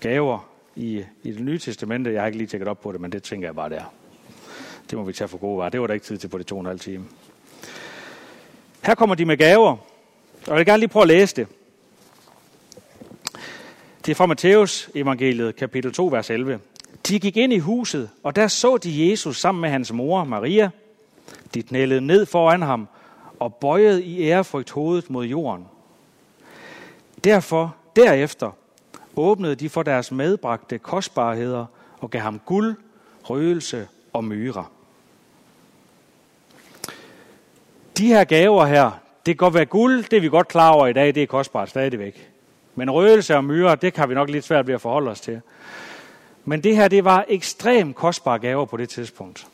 gaver 0.00 0.48
i, 0.76 1.04
i 1.22 1.32
det 1.32 1.40
nye 1.40 1.58
testamente. 1.58 2.12
Jeg 2.12 2.20
har 2.20 2.26
ikke 2.26 2.38
lige 2.38 2.48
tjekket 2.48 2.68
op 2.68 2.80
på 2.80 2.92
det, 2.92 3.00
men 3.00 3.12
det 3.12 3.22
tænker 3.22 3.48
jeg 3.48 3.54
bare, 3.54 3.70
der. 3.70 3.76
er. 3.76 4.05
Det 4.90 4.98
må 4.98 5.04
vi 5.04 5.12
tage 5.12 5.28
for 5.28 5.38
gode 5.38 5.58
varer. 5.58 5.68
Det 5.68 5.80
var 5.80 5.86
der 5.86 5.94
ikke 5.94 6.06
tid 6.06 6.18
til 6.18 6.28
på 6.28 6.38
det 6.38 6.46
to 6.46 6.56
og 6.56 6.60
en 6.60 6.66
halv 6.66 6.80
time. 6.80 7.04
Her 8.82 8.94
kommer 8.94 9.14
de 9.14 9.24
med 9.24 9.36
gaver, 9.36 9.70
og 10.46 10.46
jeg 10.46 10.56
vil 10.56 10.66
gerne 10.66 10.80
lige 10.80 10.88
prøve 10.88 11.02
at 11.02 11.08
læse 11.08 11.36
det. 11.36 11.48
Det 14.06 14.12
er 14.12 14.14
fra 14.14 14.26
Matthæus 14.26 14.90
evangeliet, 14.94 15.56
kapitel 15.56 15.92
2, 15.92 16.06
vers 16.06 16.30
11. 16.30 16.60
De 17.08 17.20
gik 17.20 17.36
ind 17.36 17.52
i 17.52 17.58
huset, 17.58 18.10
og 18.22 18.36
der 18.36 18.48
så 18.48 18.76
de 18.76 19.10
Jesus 19.10 19.40
sammen 19.40 19.60
med 19.60 19.70
hans 19.70 19.92
mor, 19.92 20.24
Maria. 20.24 20.70
De 21.54 21.62
knælede 21.62 22.00
ned 22.00 22.26
foran 22.26 22.62
ham 22.62 22.88
og 23.38 23.54
bøjede 23.54 24.04
i 24.04 24.22
ærefrygt 24.22 24.70
hovedet 24.70 25.10
mod 25.10 25.26
jorden. 25.26 25.64
Derfor, 27.24 27.76
derefter, 27.96 28.50
åbnede 29.16 29.54
de 29.54 29.68
for 29.68 29.82
deres 29.82 30.12
medbragte 30.12 30.78
kostbarheder 30.78 31.66
og 32.00 32.10
gav 32.10 32.20
ham 32.20 32.40
guld, 32.46 32.74
røgelse 33.24 33.88
og 34.12 34.24
myre. 34.24 34.64
De 37.98 38.06
her 38.06 38.24
gaver 38.24 38.66
her, 38.66 38.90
det 39.26 39.34
kan 39.34 39.36
godt 39.36 39.54
være 39.54 39.64
guld, 39.64 40.04
det 40.04 40.16
er 40.16 40.20
vi 40.20 40.28
godt 40.28 40.48
klar 40.48 40.70
over 40.70 40.86
i 40.86 40.92
dag, 40.92 41.14
det 41.14 41.22
er 41.22 41.26
kostbart 41.26 41.70
stadigvæk. 41.70 42.30
Men 42.74 42.90
røgelse 42.90 43.36
og 43.36 43.44
myre, 43.44 43.76
det 43.76 43.94
kan 43.94 44.08
vi 44.08 44.14
nok 44.14 44.30
lidt 44.30 44.44
svært 44.44 44.66
ved 44.66 44.74
at 44.74 44.80
forholde 44.80 45.10
os 45.10 45.20
til. 45.20 45.40
Men 46.44 46.62
det 46.62 46.76
her, 46.76 46.88
det 46.88 47.04
var 47.04 47.24
ekstremt 47.28 47.96
kostbare 47.96 48.38
gaver 48.38 48.64
på 48.64 48.76
det 48.76 48.88
tidspunkt. 48.88 49.46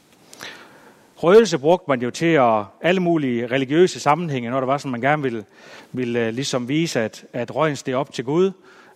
Røgelse 1.16 1.58
brugte 1.58 1.84
man 1.88 2.02
jo 2.02 2.10
til 2.10 2.26
at 2.26 2.64
alle 2.80 3.00
mulige 3.00 3.46
religiøse 3.46 4.00
sammenhænge, 4.00 4.50
når 4.50 4.60
der 4.60 4.66
var 4.66 4.78
sådan, 4.78 4.92
man 4.92 5.00
gerne 5.00 5.22
ville, 5.22 5.44
ville 5.92 6.26
øh, 6.26 6.34
ligesom 6.34 6.68
vise, 6.68 7.00
at, 7.00 7.24
at 7.32 7.54
røgen 7.54 7.76
steg 7.76 7.94
op 7.94 8.12
til 8.12 8.24
Gud, 8.24 8.52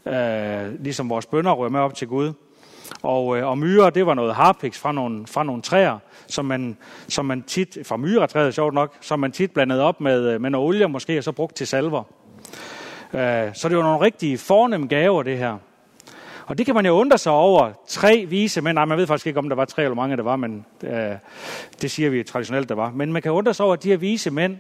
øh, 0.07 0.83
ligesom 0.85 1.11
vores 1.11 1.27
bønder 1.27 1.53
røg 1.53 1.73
med 1.73 1.81
op 1.81 1.95
til 1.95 2.09
Gud. 2.09 2.33
Og, 3.03 3.39
øh, 3.39 3.47
og 3.47 3.59
myre, 3.59 3.91
det 3.91 4.07
var 4.07 4.15
noget 4.15 4.35
harpiks 4.35 4.79
fra 4.79 4.93
nogle, 4.93 5.27
fra 5.27 5.43
nogle 5.43 5.63
træer, 5.63 5.99
som 6.27 6.45
man, 6.45 6.77
som 7.09 7.25
man 7.25 7.43
tit, 7.43 7.79
fra 7.85 7.97
myretræet 7.97 8.55
sjovt 8.55 8.75
nok, 8.75 8.95
som 9.01 9.21
man 9.21 9.33
tit 9.33 9.51
blandede 9.51 9.83
op 9.83 10.01
med, 10.01 10.29
øh, 10.29 10.41
med 10.41 10.51
noget 10.51 10.67
olie 10.67 10.89
måske, 10.89 11.19
og 11.19 11.25
så 11.25 11.33
brugt 11.33 11.57
til 11.57 11.67
salver. 11.67 12.03
Uh, 13.13 13.21
så 13.55 13.69
det 13.69 13.77
var 13.77 13.83
nogle 13.83 14.01
rigtige 14.01 14.39
fornemme 14.39 14.87
gaver, 14.87 15.23
det 15.23 15.39
her. 15.39 15.57
Og 16.47 16.59
det 16.59 16.67
kan 16.67 16.75
man 16.75 16.87
jo 16.87 16.93
undre 16.93 17.19
sig 17.19 17.33
over. 17.33 17.73
Tre 17.89 18.27
vise 18.29 18.61
mænd, 18.61 18.75
nej, 18.75 18.85
man 18.85 18.99
ved 18.99 19.07
faktisk 19.07 19.27
ikke, 19.27 19.39
om 19.39 19.49
der 19.49 19.57
var 19.57 19.65
tre 19.65 19.83
eller 19.83 19.95
mange, 19.95 20.17
der 20.17 20.23
var, 20.23 20.37
men 20.37 20.67
øh, 20.83 21.13
det 21.83 21.91
siger 21.91 22.11
vi 22.11 22.23
traditionelt, 22.23 22.69
der 22.69 22.75
var. 22.75 22.91
Men 22.91 23.13
man 23.13 23.23
kan 23.23 23.33
undre 23.33 23.55
sig 23.55 23.65
over, 23.65 23.73
at 23.75 23.83
de 23.83 23.89
her 23.89 23.97
vise 23.97 24.31
mænd, 24.31 24.57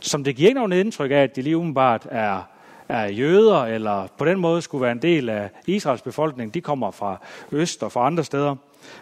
som 0.00 0.24
det 0.24 0.36
giver 0.36 0.48
ikke 0.48 0.58
nogen 0.58 0.72
indtryk 0.72 1.10
af, 1.10 1.22
at 1.22 1.36
de 1.36 1.42
lige 1.42 1.56
umiddelbart 1.56 2.06
er, 2.10 2.48
er 2.88 3.06
jøder, 3.06 3.64
eller 3.64 4.06
på 4.18 4.24
den 4.24 4.38
måde 4.38 4.62
skulle 4.62 4.82
være 4.82 4.92
en 4.92 5.02
del 5.02 5.28
af 5.28 5.50
Israels 5.66 6.02
befolkning. 6.02 6.54
De 6.54 6.60
kommer 6.60 6.90
fra 6.90 7.16
øst 7.52 7.82
og 7.82 7.92
fra 7.92 8.06
andre 8.06 8.24
steder. 8.24 8.56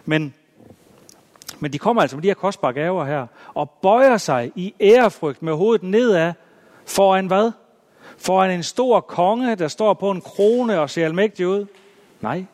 Men, 0.05 0.33
men 1.59 1.73
de 1.73 1.79
kommer 1.79 2.01
altså 2.01 2.17
med 2.17 2.23
de 2.23 2.27
her 2.27 2.35
kostbare 2.35 2.73
gaver 2.73 3.05
her, 3.05 3.27
og 3.53 3.69
bøjer 3.69 4.17
sig 4.17 4.51
i 4.55 4.73
ærefrygt 4.81 5.41
med 5.41 5.53
hovedet 5.53 5.83
nedad 5.83 6.33
foran 6.85 7.27
hvad? 7.27 7.51
Foran 8.17 8.51
en 8.51 8.63
stor 8.63 8.99
konge, 8.99 9.55
der 9.55 9.67
står 9.67 9.93
på 9.93 10.11
en 10.11 10.21
krone 10.21 10.79
og 10.79 10.89
ser 10.89 11.05
almægtig 11.05 11.47
ud. 11.47 11.65
Nej. 12.21 12.45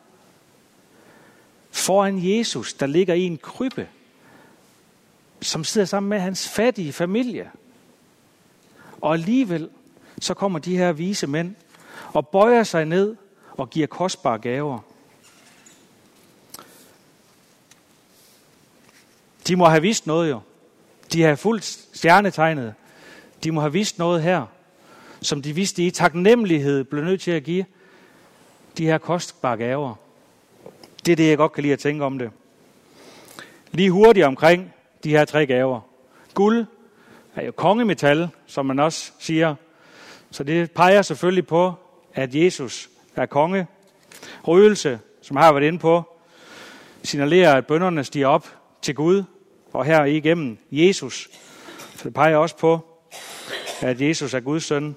Foran 1.70 2.18
Jesus, 2.22 2.74
der 2.74 2.86
ligger 2.86 3.14
i 3.14 3.22
en 3.22 3.38
krybbe, 3.38 3.88
som 5.40 5.64
sidder 5.64 5.86
sammen 5.86 6.10
med 6.10 6.18
hans 6.18 6.48
fattige 6.48 6.92
familie. 6.92 7.50
Og 9.00 9.14
alligevel, 9.14 9.68
så 10.20 10.34
kommer 10.34 10.58
de 10.58 10.76
her 10.76 10.92
vise 10.92 11.26
mænd 11.26 11.54
og 12.12 12.28
bøjer 12.28 12.62
sig 12.62 12.84
ned 12.84 13.16
og 13.50 13.70
giver 13.70 13.86
kostbare 13.86 14.38
gaver. 14.38 14.78
De 19.48 19.56
må 19.56 19.64
have 19.64 19.82
vist 19.82 20.06
noget 20.06 20.30
jo. 20.30 20.40
De 21.12 21.22
har 21.22 21.34
fuldt 21.34 21.64
stjernetegnet. 21.92 22.74
De 23.44 23.52
må 23.52 23.60
have 23.60 23.72
vist 23.72 23.98
noget 23.98 24.22
her, 24.22 24.46
som 25.22 25.42
de 25.42 25.52
vidste 25.52 25.86
i 25.86 25.90
taknemmelighed 25.90 26.84
blev 26.84 27.04
nødt 27.04 27.20
til 27.20 27.30
at 27.30 27.44
give 27.44 27.64
de 28.78 28.86
her 28.86 28.98
kostbare 28.98 29.56
gaver. 29.56 29.94
Det 31.06 31.12
er 31.12 31.16
det, 31.16 31.28
jeg 31.28 31.36
godt 31.36 31.52
kan 31.52 31.62
lide 31.62 31.72
at 31.72 31.78
tænke 31.78 32.04
om 32.04 32.18
det. 32.18 32.30
Lige 33.70 33.90
hurtigt 33.90 34.26
omkring 34.26 34.72
de 35.04 35.10
her 35.10 35.24
tre 35.24 35.46
gaver. 35.46 35.80
Guld 36.34 36.66
er 37.34 37.44
jo 37.44 37.52
kongemetal, 37.52 38.28
som 38.46 38.66
man 38.66 38.78
også 38.78 39.12
siger. 39.18 39.54
Så 40.30 40.44
det 40.44 40.70
peger 40.70 41.02
selvfølgelig 41.02 41.46
på, 41.46 41.72
at 42.14 42.34
Jesus 42.34 42.90
er 43.16 43.26
konge. 43.26 43.66
Røgelse, 44.42 45.00
som 45.22 45.36
jeg 45.36 45.44
har 45.44 45.52
været 45.52 45.66
inde 45.66 45.78
på, 45.78 46.16
signalerer, 47.02 47.54
at 47.54 47.66
bønderne 47.66 48.04
stiger 48.04 48.26
op 48.26 48.46
til 48.82 48.94
Gud, 48.94 49.24
og 49.72 49.84
her 49.84 50.04
igennem 50.04 50.58
Jesus. 50.70 51.28
Så 51.96 52.04
det 52.04 52.14
peger 52.14 52.36
også 52.36 52.56
på, 52.56 52.80
at 53.80 54.00
Jesus 54.00 54.34
er 54.34 54.40
Guds 54.40 54.64
søn. 54.64 54.96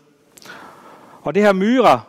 Og 1.22 1.36
det 1.36 1.44
her 1.44 1.54
myre 1.54 2.02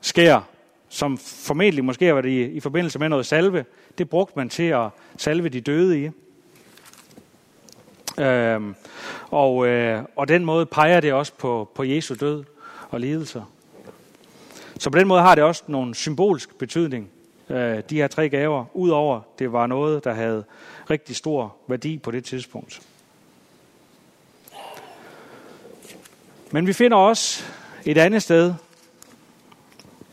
sker, 0.00 0.40
som 0.88 1.18
formentlig 1.18 1.84
måske 1.84 2.06
har 2.06 2.14
været 2.14 2.26
i, 2.26 2.44
i 2.44 2.60
forbindelse 2.60 2.98
med 2.98 3.08
noget 3.08 3.26
salve, 3.26 3.64
det 3.98 4.08
brugte 4.10 4.32
man 4.36 4.48
til 4.48 4.62
at 4.62 4.88
salve 5.16 5.48
de 5.48 5.60
døde 5.60 6.04
i. 6.04 6.10
Øhm, 8.20 8.74
og, 9.30 9.66
øh, 9.66 10.02
og 10.16 10.28
den 10.28 10.44
måde 10.44 10.66
peger 10.66 11.00
det 11.00 11.12
også 11.12 11.32
på, 11.38 11.70
på 11.74 11.84
Jesu 11.84 12.14
død 12.20 12.44
og 12.90 13.00
lidelser. 13.00 13.42
Så 14.78 14.90
på 14.90 14.98
den 14.98 15.08
måde 15.08 15.20
har 15.20 15.34
det 15.34 15.44
også 15.44 15.62
nogle 15.66 15.94
symbolsk 15.94 16.58
betydning, 16.58 17.10
øh, 17.48 17.82
de 17.90 17.96
her 17.96 18.08
tre 18.08 18.28
gaver, 18.28 18.64
udover 18.74 19.20
det 19.38 19.52
var 19.52 19.66
noget, 19.66 20.04
der 20.04 20.12
havde 20.12 20.44
rigtig 20.90 21.16
stor 21.16 21.56
værdi 21.66 21.98
på 21.98 22.10
det 22.10 22.24
tidspunkt. 22.24 22.82
Men 26.50 26.66
vi 26.66 26.72
finder 26.72 26.96
også 26.96 27.44
et 27.84 27.98
andet 27.98 28.22
sted, 28.22 28.54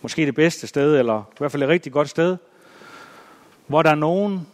måske 0.01 0.25
det 0.25 0.35
bedste 0.35 0.67
sted, 0.67 0.99
eller 0.99 1.19
i 1.19 1.35
hvert 1.37 1.51
fald 1.51 1.63
et 1.63 1.69
rigtig 1.69 1.91
godt 1.91 2.09
sted, 2.09 2.37
hvor 3.67 3.81
der 3.81 3.89
er 3.89 3.95
nogen, 3.95 4.47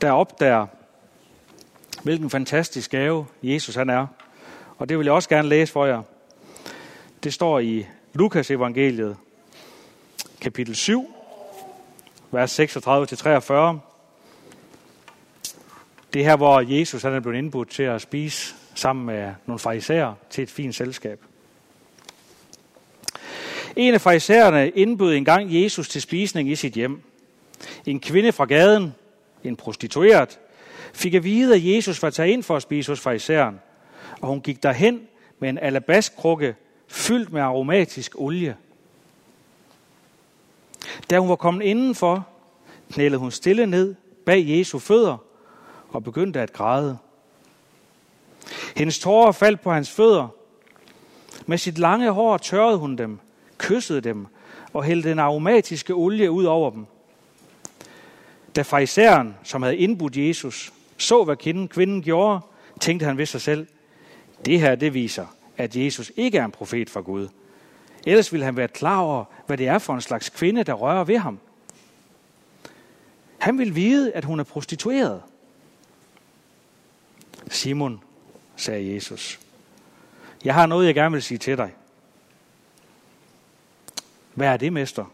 der 0.00 0.10
opdager, 0.10 0.66
hvilken 2.02 2.30
fantastisk 2.30 2.90
gave 2.90 3.26
Jesus 3.42 3.74
han 3.74 3.90
er. 3.90 4.06
Og 4.78 4.88
det 4.88 4.98
vil 4.98 5.04
jeg 5.04 5.14
også 5.14 5.28
gerne 5.28 5.48
læse 5.48 5.72
for 5.72 5.86
jer. 5.86 6.02
Det 7.24 7.34
står 7.34 7.58
i 7.58 7.86
Lukas 8.14 8.50
evangeliet, 8.50 9.16
kapitel 10.40 10.76
7, 10.76 11.14
vers 12.30 12.60
36-43. 12.60 12.62
Det 16.12 16.20
er 16.20 16.24
her, 16.24 16.36
hvor 16.36 16.60
Jesus 16.60 17.02
han 17.02 17.12
er 17.12 17.20
blevet 17.20 17.38
indbudt 17.38 17.70
til 17.70 17.82
at 17.82 18.02
spise 18.02 18.54
sammen 18.74 19.06
med 19.06 19.32
nogle 19.46 19.58
farisæer 19.58 20.14
til 20.30 20.42
et 20.42 20.50
fint 20.50 20.74
selskab. 20.74 21.20
En 23.76 23.94
af 23.94 24.00
farisæerne 24.00 24.68
indbød 24.68 25.14
engang 25.14 25.62
Jesus 25.62 25.88
til 25.88 26.02
spisning 26.02 26.50
i 26.50 26.56
sit 26.56 26.72
hjem. 26.72 27.02
En 27.86 28.00
kvinde 28.00 28.32
fra 28.32 28.44
gaden, 28.44 28.94
en 29.44 29.56
prostitueret, 29.56 30.38
fik 30.94 31.14
at 31.14 31.24
vide, 31.24 31.54
at 31.54 31.64
Jesus 31.64 32.02
var 32.02 32.10
taget 32.10 32.30
ind 32.30 32.42
for 32.42 32.56
at 32.56 32.62
spise 32.62 32.92
hos 32.92 33.00
farisæeren, 33.00 33.60
og 34.20 34.28
hun 34.28 34.40
gik 34.40 34.62
derhen 34.62 35.00
med 35.38 35.48
en 35.48 35.58
alabastkrukke 35.58 36.54
fyldt 36.88 37.32
med 37.32 37.40
aromatisk 37.40 38.14
olie. 38.18 38.56
Da 41.10 41.18
hun 41.18 41.28
var 41.28 41.36
kommet 41.36 41.64
indenfor, 41.64 42.26
knælede 42.92 43.18
hun 43.18 43.30
stille 43.30 43.66
ned 43.66 43.94
bag 44.26 44.44
Jesu 44.48 44.78
fødder 44.78 45.16
og 45.88 46.04
begyndte 46.04 46.40
at 46.40 46.52
græde. 46.52 46.98
Hendes 48.76 48.98
tårer 48.98 49.32
faldt 49.32 49.60
på 49.60 49.70
hans 49.70 49.90
fødder. 49.90 50.28
Med 51.46 51.58
sit 51.58 51.78
lange 51.78 52.10
hår 52.10 52.36
tørrede 52.36 52.78
hun 52.78 52.96
dem, 52.96 53.18
kyssede 53.58 54.00
dem 54.00 54.26
og 54.72 54.84
hældte 54.84 55.10
den 55.10 55.18
aromatiske 55.18 55.94
olie 55.94 56.30
ud 56.30 56.44
over 56.44 56.70
dem. 56.70 56.86
Da 58.56 58.62
fariseren, 58.62 59.36
som 59.44 59.62
havde 59.62 59.76
indbudt 59.76 60.16
Jesus, 60.16 60.72
så 60.96 61.24
hvad 61.24 61.36
kvinden 61.68 62.02
gjorde, 62.02 62.40
tænkte 62.80 63.06
han 63.06 63.18
ved 63.18 63.26
sig 63.26 63.40
selv, 63.40 63.66
det 64.44 64.60
her 64.60 64.74
det 64.74 64.94
viser, 64.94 65.26
at 65.58 65.76
Jesus 65.76 66.12
ikke 66.16 66.38
er 66.38 66.44
en 66.44 66.50
profet 66.50 66.90
fra 66.90 67.00
Gud. 67.00 67.28
Ellers 68.06 68.32
ville 68.32 68.44
han 68.44 68.56
være 68.56 68.68
klar 68.68 68.98
over, 68.98 69.24
hvad 69.46 69.56
det 69.56 69.68
er 69.68 69.78
for 69.78 69.94
en 69.94 70.00
slags 70.00 70.28
kvinde, 70.28 70.64
der 70.64 70.72
rører 70.72 71.04
ved 71.04 71.18
ham. 71.18 71.38
Han 73.38 73.58
vil 73.58 73.74
vide, 73.74 74.12
at 74.12 74.24
hun 74.24 74.40
er 74.40 74.44
prostitueret. 74.44 75.22
Simon, 77.48 78.00
sagde 78.56 78.94
Jesus, 78.94 79.40
jeg 80.44 80.54
har 80.54 80.66
noget, 80.66 80.86
jeg 80.86 80.94
gerne 80.94 81.12
vil 81.12 81.22
sige 81.22 81.38
til 81.38 81.56
dig. 81.56 81.74
Hvad 84.34 84.48
er 84.48 84.56
det, 84.56 84.72
mester? 84.72 85.04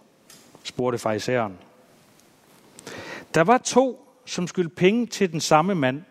spurgte 0.62 0.98
farisæeren. 0.98 1.58
Der 3.34 3.40
var 3.40 3.58
to, 3.58 4.08
som 4.26 4.46
skyldte 4.46 4.74
penge 4.74 5.06
til 5.06 5.32
den 5.32 5.40
samme 5.40 5.74
mand. 5.74 6.02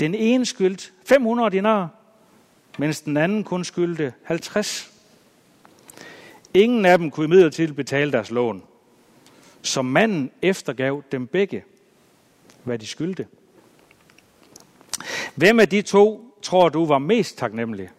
Den 0.00 0.14
ene 0.14 0.46
skyldte 0.46 0.90
500 1.06 1.50
dinarer, 1.50 1.88
mens 2.78 3.00
den 3.00 3.16
anden 3.16 3.44
kun 3.44 3.64
skyldte 3.64 4.12
50. 4.22 4.92
Ingen 6.54 6.86
af 6.86 6.98
dem 6.98 7.10
kunne 7.10 7.24
imidlertid 7.24 7.72
betale 7.72 8.12
deres 8.12 8.30
lån. 8.30 8.62
Så 9.62 9.82
manden 9.82 10.30
eftergav 10.42 11.02
dem 11.12 11.26
begge, 11.26 11.64
hvad 12.64 12.78
de 12.78 12.86
skyldte. 12.86 13.26
Hvem 15.34 15.60
af 15.60 15.68
de 15.68 15.82
to 15.82 16.34
tror 16.42 16.68
du 16.68 16.86
var 16.86 16.98
mest 16.98 17.38
taknemmelig? 17.38 17.90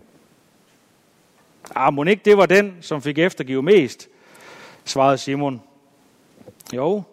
Ah, 1.76 1.94
må 1.94 2.04
ikke 2.04 2.26
det 2.26 2.38
var 2.38 2.46
den, 2.46 2.78
som 2.82 3.02
fik 3.02 3.18
eftergive 3.18 3.64
mest, 3.64 4.08
svarede 4.86 5.18
Simon. 5.18 5.62
Jo, 6.74 7.04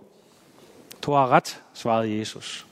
du 1.02 1.12
har 1.12 1.28
ret, 1.28 1.62
svarede 1.75 2.18
Jesus. 2.18 2.66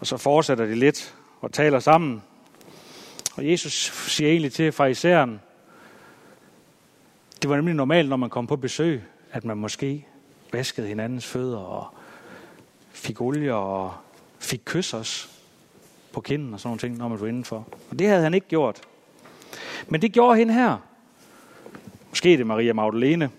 Og 0.00 0.06
så 0.06 0.16
fortsætter 0.16 0.66
de 0.66 0.74
lidt 0.74 1.14
og 1.40 1.52
taler 1.52 1.80
sammen. 1.80 2.22
Og 3.34 3.50
Jesus 3.50 3.72
siger 4.08 4.30
egentlig 4.30 4.52
til 4.52 4.72
farisæeren, 4.72 5.40
det 7.42 7.50
var 7.50 7.56
nemlig 7.56 7.74
normalt, 7.74 8.08
når 8.08 8.16
man 8.16 8.30
kom 8.30 8.46
på 8.46 8.56
besøg, 8.56 9.02
at 9.32 9.44
man 9.44 9.56
måske 9.56 10.06
vaskede 10.52 10.88
hinandens 10.88 11.26
fødder 11.26 11.58
og 11.58 11.86
fik 12.92 13.20
olie 13.20 13.54
og 13.54 13.94
fik 14.38 14.60
kys 14.64 14.94
os 14.94 15.30
på 16.12 16.20
kinden 16.20 16.54
og 16.54 16.60
sådan 16.60 16.68
nogle 16.68 16.78
ting, 16.78 16.96
når 16.96 17.08
man 17.08 17.20
var 17.20 17.26
indenfor. 17.26 17.68
Og 17.90 17.98
det 17.98 18.06
havde 18.06 18.22
han 18.22 18.34
ikke 18.34 18.48
gjort. 18.48 18.80
Men 19.88 20.02
det 20.02 20.12
gjorde 20.12 20.38
hende 20.38 20.54
her. 20.54 20.76
Måske 22.10 22.36
det 22.36 22.46
Maria 22.46 22.72
Magdalene. 22.72 23.30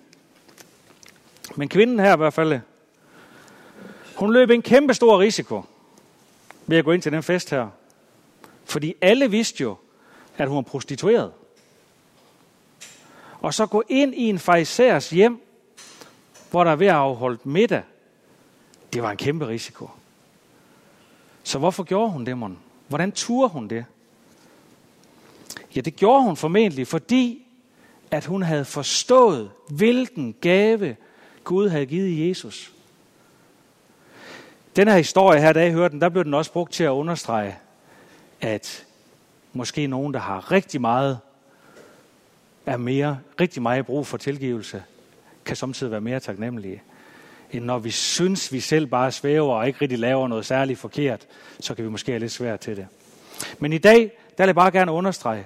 Men 1.55 1.69
kvinden 1.69 1.99
her 1.99 2.13
i 2.13 2.17
hvert 2.17 2.33
fald, 2.33 2.59
hun 4.15 4.33
løb 4.33 4.49
en 4.49 4.61
kæmpe 4.61 4.93
stor 4.93 5.19
risiko 5.19 5.63
ved 6.67 6.77
at 6.77 6.85
gå 6.85 6.91
ind 6.91 7.01
til 7.01 7.11
den 7.11 7.23
fest 7.23 7.49
her. 7.49 7.67
Fordi 8.65 8.93
alle 9.01 9.31
vidste 9.31 9.63
jo, 9.63 9.77
at 10.37 10.47
hun 10.47 10.55
var 10.55 10.61
prostitueret. 10.61 11.31
Og 13.41 13.53
så 13.53 13.65
gå 13.65 13.83
ind 13.89 14.15
i 14.15 14.29
en 14.29 14.39
farisæers 14.39 15.09
hjem, 15.09 15.41
hvor 16.51 16.63
der 16.63 16.71
er 16.71 16.75
ved 16.75 16.87
at 16.87 16.93
afholde 16.93 17.39
middag. 17.43 17.83
Det 18.93 19.03
var 19.03 19.11
en 19.11 19.17
kæmpe 19.17 19.47
risiko. 19.47 19.89
Så 21.43 21.59
hvorfor 21.59 21.83
gjorde 21.83 22.11
hun 22.11 22.25
det, 22.25 22.37
mon? 22.37 22.59
Hvordan 22.87 23.11
turde 23.11 23.49
hun 23.49 23.67
det? 23.67 23.85
Ja, 25.75 25.81
det 25.81 25.95
gjorde 25.95 26.23
hun 26.23 26.37
formentlig, 26.37 26.87
fordi 26.87 27.47
at 28.11 28.25
hun 28.25 28.43
havde 28.43 28.65
forstået, 28.65 29.51
hvilken 29.69 30.35
gave 30.41 30.95
Gud 31.43 31.69
havde 31.69 31.85
givet 31.85 32.29
Jesus. 32.29 32.71
Den 34.75 34.87
her 34.87 34.97
historie 34.97 35.41
her, 35.41 35.53
da 35.53 35.61
jeg 35.61 35.71
hørte 35.71 35.91
den, 35.91 36.01
der 36.01 36.09
blev 36.09 36.23
den 36.23 36.33
også 36.33 36.51
brugt 36.51 36.73
til 36.73 36.83
at 36.83 36.89
understrege, 36.89 37.57
at 38.41 38.85
måske 39.55 39.87
nogen, 39.87 40.13
der 40.13 40.19
har 40.19 40.51
rigtig 40.51 40.81
meget, 40.81 41.19
er 42.65 42.77
mere, 42.77 43.19
rigtig 43.39 43.61
meget 43.61 43.85
brug 43.85 44.07
for 44.07 44.17
tilgivelse, 44.17 44.83
kan 45.45 45.55
samtidig 45.55 45.91
være 45.91 46.01
mere 46.01 46.19
taknemmelige, 46.19 46.81
end 47.51 47.65
når 47.65 47.79
vi 47.79 47.91
synes, 47.91 48.51
vi 48.51 48.59
selv 48.59 48.87
bare 48.87 49.11
svæver 49.11 49.53
og 49.53 49.67
ikke 49.67 49.81
rigtig 49.81 49.99
laver 49.99 50.27
noget 50.27 50.45
særligt 50.45 50.79
forkert, 50.79 51.27
så 51.59 51.75
kan 51.75 51.85
vi 51.85 51.89
måske 51.89 52.11
have 52.11 52.19
lidt 52.19 52.31
svært 52.31 52.59
til 52.59 52.77
det. 52.77 52.87
Men 53.59 53.73
i 53.73 53.77
dag, 53.77 54.11
der 54.37 54.43
vil 54.43 54.47
jeg 54.47 54.55
bare 54.55 54.71
gerne 54.71 54.91
understrege, 54.91 55.45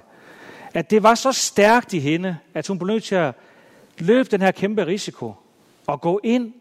at 0.74 0.90
det 0.90 1.02
var 1.02 1.14
så 1.14 1.32
stærkt 1.32 1.92
i 1.92 1.98
hende, 1.98 2.36
at 2.54 2.66
hun 2.66 2.78
blev 2.78 2.86
nødt 2.86 3.04
til 3.04 3.14
at 3.14 3.34
løbe 3.98 4.28
den 4.30 4.40
her 4.40 4.50
kæmpe 4.50 4.86
risiko 4.86 5.34
og 5.86 6.00
gå 6.00 6.20
ind 6.24 6.52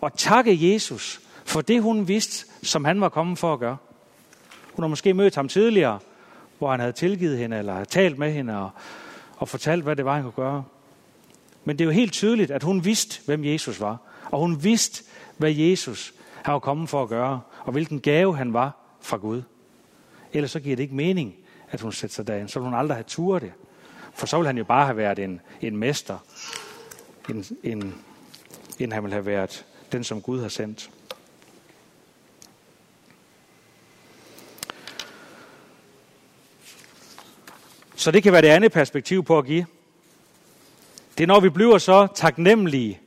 og 0.00 0.18
takke 0.18 0.72
Jesus 0.72 1.20
for 1.44 1.60
det, 1.60 1.82
hun 1.82 2.08
vidste, 2.08 2.46
som 2.62 2.84
han 2.84 3.00
var 3.00 3.08
kommet 3.08 3.38
for 3.38 3.52
at 3.52 3.58
gøre. 3.58 3.76
Hun 4.72 4.82
har 4.82 4.88
måske 4.88 5.14
mødt 5.14 5.34
ham 5.34 5.48
tidligere, 5.48 5.98
hvor 6.58 6.70
han 6.70 6.80
havde 6.80 6.92
tilgivet 6.92 7.38
hende, 7.38 7.58
eller 7.58 7.72
havde 7.72 7.86
talt 7.86 8.18
med 8.18 8.32
hende 8.32 8.58
og, 8.58 8.70
og 9.36 9.48
fortalt, 9.48 9.82
hvad 9.82 9.96
det 9.96 10.04
var, 10.04 10.14
han 10.14 10.22
kunne 10.22 10.32
gøre. 10.32 10.64
Men 11.64 11.78
det 11.78 11.84
er 11.84 11.86
jo 11.86 11.92
helt 11.92 12.12
tydeligt, 12.12 12.50
at 12.50 12.62
hun 12.62 12.84
vidste, 12.84 13.20
hvem 13.26 13.44
Jesus 13.44 13.80
var. 13.80 13.96
Og 14.30 14.40
hun 14.40 14.64
vidste, 14.64 15.04
hvad 15.36 15.52
Jesus 15.52 16.14
har 16.42 16.58
kommet 16.58 16.88
for 16.88 17.02
at 17.02 17.08
gøre, 17.08 17.40
og 17.64 17.72
hvilken 17.72 18.00
gave 18.00 18.36
han 18.36 18.52
var 18.52 18.76
fra 19.00 19.16
Gud. 19.16 19.42
ellers 20.32 20.50
så 20.50 20.60
giver 20.60 20.76
det 20.76 20.82
ikke 20.82 20.94
mening, 20.94 21.34
at 21.70 21.80
hun 21.80 21.92
sætter 21.92 22.14
sig 22.14 22.26
derind. 22.26 22.48
Så 22.48 22.58
ville 22.58 22.70
hun 22.70 22.78
aldrig 22.78 22.96
have 22.96 23.04
turet 23.04 23.42
det. 23.42 23.52
For 24.14 24.26
så 24.26 24.36
ville 24.36 24.46
han 24.46 24.58
jo 24.58 24.64
bare 24.64 24.84
have 24.84 24.96
været 24.96 25.18
en, 25.18 25.40
en 25.60 25.76
mester, 25.76 26.18
en, 27.30 27.44
en, 27.62 27.94
end 28.78 28.92
han 28.92 29.02
ville 29.02 29.14
have 29.14 29.26
været 29.26 29.66
den, 29.92 30.04
som 30.04 30.22
Gud 30.22 30.40
har 30.40 30.48
sendt. 30.48 30.90
Så 38.06 38.10
det 38.10 38.22
kan 38.22 38.32
være 38.32 38.42
det 38.42 38.48
andet 38.48 38.72
perspektiv 38.72 39.24
på 39.24 39.38
at 39.38 39.44
give. 39.46 39.66
Det 41.18 41.24
er, 41.24 41.26
når 41.26 41.40
vi 41.40 41.48
bliver 41.48 41.78
så 41.78 42.08
taknemmelige, 42.14 43.00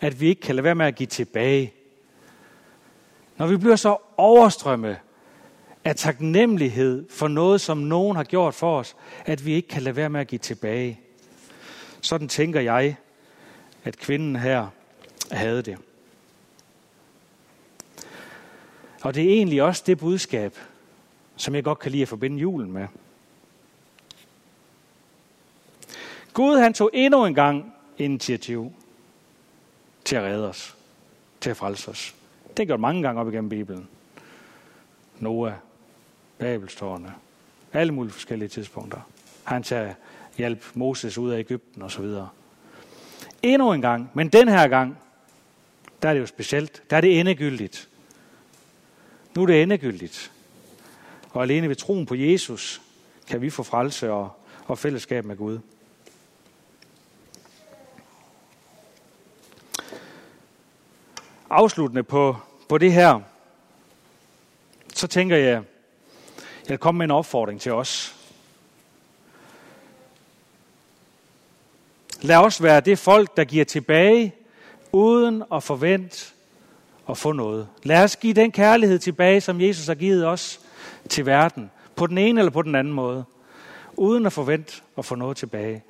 at 0.00 0.20
vi 0.20 0.28
ikke 0.28 0.40
kan 0.40 0.54
lade 0.54 0.64
være 0.64 0.74
med 0.74 0.86
at 0.86 0.94
give 0.94 1.06
tilbage. 1.06 1.72
Når 3.36 3.46
vi 3.46 3.56
bliver 3.56 3.76
så 3.76 3.96
overstrømme 4.16 4.98
af 5.84 5.96
taknemmelighed 5.96 7.08
for 7.10 7.28
noget, 7.28 7.60
som 7.60 7.78
nogen 7.78 8.16
har 8.16 8.24
gjort 8.24 8.54
for 8.54 8.78
os, 8.78 8.96
at 9.24 9.46
vi 9.46 9.52
ikke 9.52 9.68
kan 9.68 9.82
lade 9.82 9.96
være 9.96 10.10
med 10.10 10.20
at 10.20 10.26
give 10.26 10.38
tilbage. 10.38 11.00
Sådan 12.00 12.28
tænker 12.28 12.60
jeg, 12.60 12.96
at 13.84 13.96
kvinden 13.96 14.36
her 14.36 14.66
havde 15.30 15.62
det. 15.62 15.78
Og 19.02 19.14
det 19.14 19.24
er 19.24 19.28
egentlig 19.28 19.62
også 19.62 19.82
det 19.86 19.98
budskab, 19.98 20.56
som 21.36 21.54
jeg 21.54 21.64
godt 21.64 21.78
kan 21.78 21.90
lide 21.90 22.02
at 22.02 22.08
forbinde 22.08 22.38
julen 22.38 22.72
med. 22.72 22.86
Gud 26.32 26.58
han 26.58 26.74
tog 26.74 26.90
endnu 26.92 27.26
en 27.26 27.34
gang 27.34 27.74
initiativ 27.98 28.72
til 30.04 30.16
at 30.16 30.22
redde 30.22 30.48
os, 30.48 30.76
til 31.40 31.50
at 31.50 31.56
frelse 31.56 31.90
os. 31.90 32.14
Det 32.56 32.62
er 32.62 32.66
gjort 32.66 32.80
mange 32.80 33.02
gange 33.02 33.20
op 33.20 33.28
igennem 33.28 33.48
Bibelen. 33.48 33.88
Noah, 35.20 35.52
Babelstårne, 36.38 37.14
alle 37.72 37.92
mulige 37.94 38.12
forskellige 38.12 38.48
tidspunkter. 38.48 39.00
Han 39.44 39.62
tager 39.62 39.94
hjælp 40.36 40.64
Moses 40.74 41.18
ud 41.18 41.30
af 41.30 41.38
Ægypten 41.38 41.82
osv. 41.82 42.04
Endnu 43.42 43.72
en 43.72 43.80
gang, 43.80 44.10
men 44.14 44.28
den 44.28 44.48
her 44.48 44.68
gang, 44.68 44.98
der 46.02 46.08
er 46.08 46.12
det 46.12 46.20
jo 46.20 46.26
specielt. 46.26 46.82
Der 46.90 46.96
er 46.96 47.00
det 47.00 47.20
endegyldigt. 47.20 47.88
Nu 49.34 49.42
er 49.42 49.46
det 49.46 49.62
endegyldigt. 49.62 50.32
Og 51.30 51.42
alene 51.42 51.68
ved 51.68 51.76
troen 51.76 52.06
på 52.06 52.14
Jesus 52.14 52.82
kan 53.26 53.40
vi 53.40 53.50
få 53.50 53.62
frelse 53.62 54.12
og, 54.12 54.30
og 54.66 54.78
fællesskab 54.78 55.24
med 55.24 55.36
Gud. 55.36 55.58
Afsluttende 61.52 62.02
på, 62.02 62.36
på 62.68 62.78
det 62.78 62.92
her, 62.92 63.20
så 64.94 65.06
tænker 65.06 65.36
jeg, 65.36 65.62
jeg 66.62 66.68
vil 66.68 66.78
komme 66.78 66.98
med 66.98 67.04
en 67.04 67.10
opfordring 67.10 67.60
til 67.60 67.72
os. 67.72 68.16
Lad 72.22 72.36
os 72.36 72.62
være 72.62 72.80
det 72.80 72.98
folk, 72.98 73.36
der 73.36 73.44
giver 73.44 73.64
tilbage, 73.64 74.34
uden 74.92 75.42
at 75.54 75.62
forvente 75.62 76.32
at 77.08 77.18
få 77.18 77.32
noget. 77.32 77.68
Lad 77.82 78.04
os 78.04 78.16
give 78.16 78.34
den 78.34 78.52
kærlighed 78.52 78.98
tilbage, 78.98 79.40
som 79.40 79.60
Jesus 79.60 79.86
har 79.86 79.94
givet 79.94 80.26
os 80.26 80.60
til 81.08 81.26
verden, 81.26 81.70
på 81.96 82.06
den 82.06 82.18
ene 82.18 82.40
eller 82.40 82.52
på 82.52 82.62
den 82.62 82.74
anden 82.74 82.92
måde, 82.92 83.24
uden 83.96 84.26
at 84.26 84.32
forvente 84.32 84.82
at 84.98 85.04
få 85.04 85.14
noget 85.14 85.36
tilbage. 85.36 85.84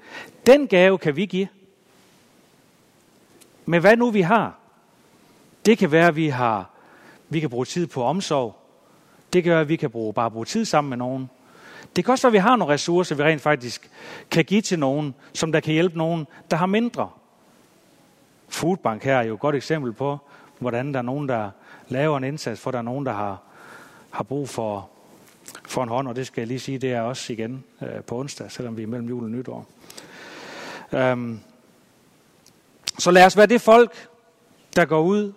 Den 0.47 0.69
gave 0.69 0.99
kan 0.99 1.17
vi 1.17 1.27
give. 1.27 1.49
Men 3.67 3.81
hvad 3.81 3.97
nu 3.97 4.11
vi 4.11 4.21
har? 4.21 4.62
Det 5.67 5.79
kan 5.79 5.93
være, 5.93 6.09
at 6.09 6.17
vi, 6.17 6.29
har, 6.29 6.71
vi 7.29 7.41
kan 7.41 7.51
bruge 7.51 7.65
tid 7.65 7.87
på 7.87 8.05
omsorg. 8.05 8.57
Det 9.33 9.43
kan 9.43 9.51
være, 9.53 9.61
at 9.61 9.69
vi 9.69 9.77
kan 9.77 9.91
bruge, 9.91 10.15
bare 10.15 10.31
bruge 10.31 10.45
tid 10.45 10.65
sammen 10.65 10.89
med 10.89 10.97
nogen. 10.97 11.31
Det 11.97 12.05
kan 12.05 12.13
også 12.13 12.27
være, 12.27 12.31
at 12.31 12.33
vi 12.33 12.39
har 12.39 12.57
nogle 12.57 12.75
ressourcer, 12.75 13.15
vi 13.15 13.23
rent 13.23 13.43
faktisk 13.43 13.91
kan 14.31 14.45
give 14.45 14.61
til 14.61 14.79
nogen, 14.79 15.15
som 15.35 15.53
der 15.53 15.61
kan 15.61 15.73
hjælpe 15.73 15.99
nogen, 15.99 16.27
der 16.51 16.57
har 16.57 16.67
mindre. 16.67 17.11
Foodbank 18.49 19.05
her 19.05 19.17
er 19.17 19.23
jo 19.23 19.35
et 19.35 19.41
godt 19.41 19.57
eksempel 19.57 19.93
på, 19.93 20.19
hvordan 20.59 20.93
der 20.93 20.99
er 20.99 21.03
nogen, 21.03 21.29
der 21.29 21.51
laver 21.89 22.19
en 22.19 22.25
indsats, 22.25 22.61
for 22.61 22.71
der 22.71 22.79
er 22.79 22.83
nogen, 22.83 23.07
der 23.07 23.13
har, 23.13 23.43
har 24.11 24.25
brug 24.25 24.49
for, 24.49 24.91
for 25.65 25.83
en 25.83 25.89
hånd, 25.89 26.09
og 26.09 26.17
det 26.17 26.27
skal 26.27 26.41
jeg 26.41 26.49
lige 26.49 26.61
sige, 26.61 26.79
det 26.79 26.93
er 26.93 27.01
også 27.01 27.33
igen 27.33 27.65
øh, 27.83 28.03
på 28.07 28.19
onsdag, 28.19 28.51
selvom 28.51 28.77
vi 28.77 28.83
er 28.83 28.87
mellem 28.87 29.09
jul 29.09 29.25
og 29.25 29.31
nytår. 29.31 29.67
Øhm, 30.93 31.41
så 32.99 33.11
lad 33.11 33.27
os 33.27 33.37
være 33.37 33.47
det 33.47 33.61
folk, 33.61 34.09
der 34.77 34.85
går 34.85 35.01
ud 35.01 35.33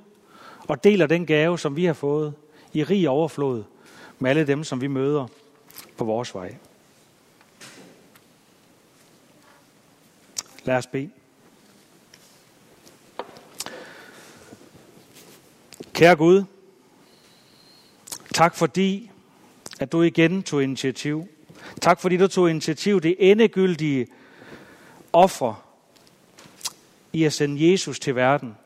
og 0.67 0.83
deler 0.83 1.07
den 1.07 1.25
gave, 1.25 1.59
som 1.59 1.75
vi 1.75 1.85
har 1.85 1.93
fået 1.93 2.33
i 2.73 2.83
rig 2.83 3.09
overflod 3.09 3.63
med 4.19 4.29
alle 4.29 4.47
dem, 4.47 4.63
som 4.63 4.81
vi 4.81 4.87
møder 4.87 5.27
på 5.97 6.03
vores 6.03 6.35
vej. 6.35 6.55
Lad 10.63 10.75
os 10.75 10.87
bede. 10.87 11.09
Kære 15.93 16.15
Gud, 16.15 16.43
tak 18.33 18.55
fordi, 18.55 19.11
at 19.79 19.91
du 19.91 20.01
igen 20.01 20.43
tog 20.43 20.63
initiativ. 20.63 21.27
Tak 21.81 22.01
fordi 22.01 22.17
du 22.17 22.27
tog 22.27 22.49
initiativ 22.49 23.01
det 23.01 23.15
endegyldige 23.19 24.07
offer 25.13 25.65
i 27.13 27.23
at 27.23 27.33
sende 27.33 27.71
Jesus 27.71 27.99
til 27.99 28.15
verden. 28.15 28.57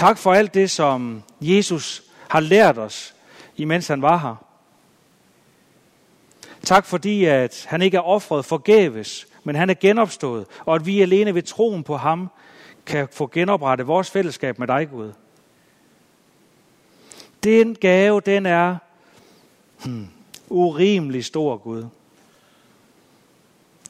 Tak 0.00 0.18
for 0.18 0.32
alt 0.32 0.54
det, 0.54 0.70
som 0.70 1.22
Jesus 1.40 2.02
har 2.28 2.40
lært 2.40 2.78
os, 2.78 3.14
imens 3.56 3.88
han 3.88 4.02
var 4.02 4.16
her. 4.16 4.36
Tak 6.62 6.86
fordi, 6.86 7.24
at 7.24 7.66
han 7.68 7.82
ikke 7.82 7.96
er 7.96 8.00
offret 8.00 8.44
forgæves, 8.44 9.26
men 9.44 9.56
han 9.56 9.70
er 9.70 9.74
genopstået, 9.74 10.46
og 10.60 10.74
at 10.74 10.86
vi 10.86 11.00
alene 11.00 11.34
ved 11.34 11.42
troen 11.42 11.84
på 11.84 11.96
ham 11.96 12.30
kan 12.86 13.08
få 13.12 13.26
genoprettet 13.26 13.86
vores 13.86 14.10
fællesskab 14.10 14.58
med 14.58 14.66
dig, 14.66 14.88
Gud. 14.90 15.12
Den 17.44 17.74
gave, 17.74 18.20
den 18.20 18.46
er 18.46 18.76
hmm, 19.84 20.08
urimelig 20.48 21.24
stor, 21.24 21.56
Gud. 21.56 21.84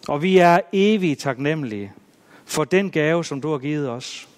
Og 0.08 0.22
vi 0.22 0.38
er 0.38 0.60
evigt 0.72 1.20
taknemmelige 1.20 1.92
for 2.44 2.64
den 2.64 2.90
gave, 2.90 3.24
som 3.24 3.40
du 3.40 3.50
har 3.50 3.58
givet 3.58 3.88
os. 3.88 4.29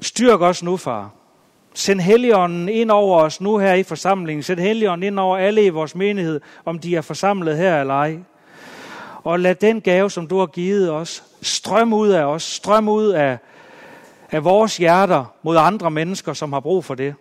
Styrk 0.00 0.40
os 0.40 0.62
nu, 0.62 0.76
far. 0.76 1.10
Send 1.74 2.00
Helligånden 2.00 2.68
ind 2.68 2.90
over 2.90 3.20
os 3.20 3.40
nu 3.40 3.58
her 3.58 3.74
i 3.74 3.82
forsamlingen. 3.82 4.42
Send 4.42 4.60
Helligånden 4.60 5.06
ind 5.06 5.18
over 5.18 5.36
alle 5.36 5.64
i 5.64 5.68
vores 5.68 5.94
menighed, 5.94 6.40
om 6.64 6.78
de 6.78 6.96
er 6.96 7.00
forsamlet 7.00 7.56
her 7.56 7.80
eller 7.80 7.94
ej. 7.94 8.18
Og 9.24 9.40
lad 9.40 9.54
den 9.54 9.80
gave, 9.80 10.10
som 10.10 10.26
du 10.26 10.38
har 10.38 10.46
givet 10.46 10.90
os, 10.90 11.24
strømme 11.42 11.96
ud 11.96 12.08
af 12.08 12.24
os, 12.24 12.42
strømme 12.42 12.92
ud 12.92 13.08
af, 13.08 13.38
af 14.30 14.44
vores 14.44 14.76
hjerter 14.76 15.24
mod 15.42 15.56
andre 15.56 15.90
mennesker, 15.90 16.32
som 16.32 16.52
har 16.52 16.60
brug 16.60 16.84
for 16.84 16.94
det. 16.94 17.14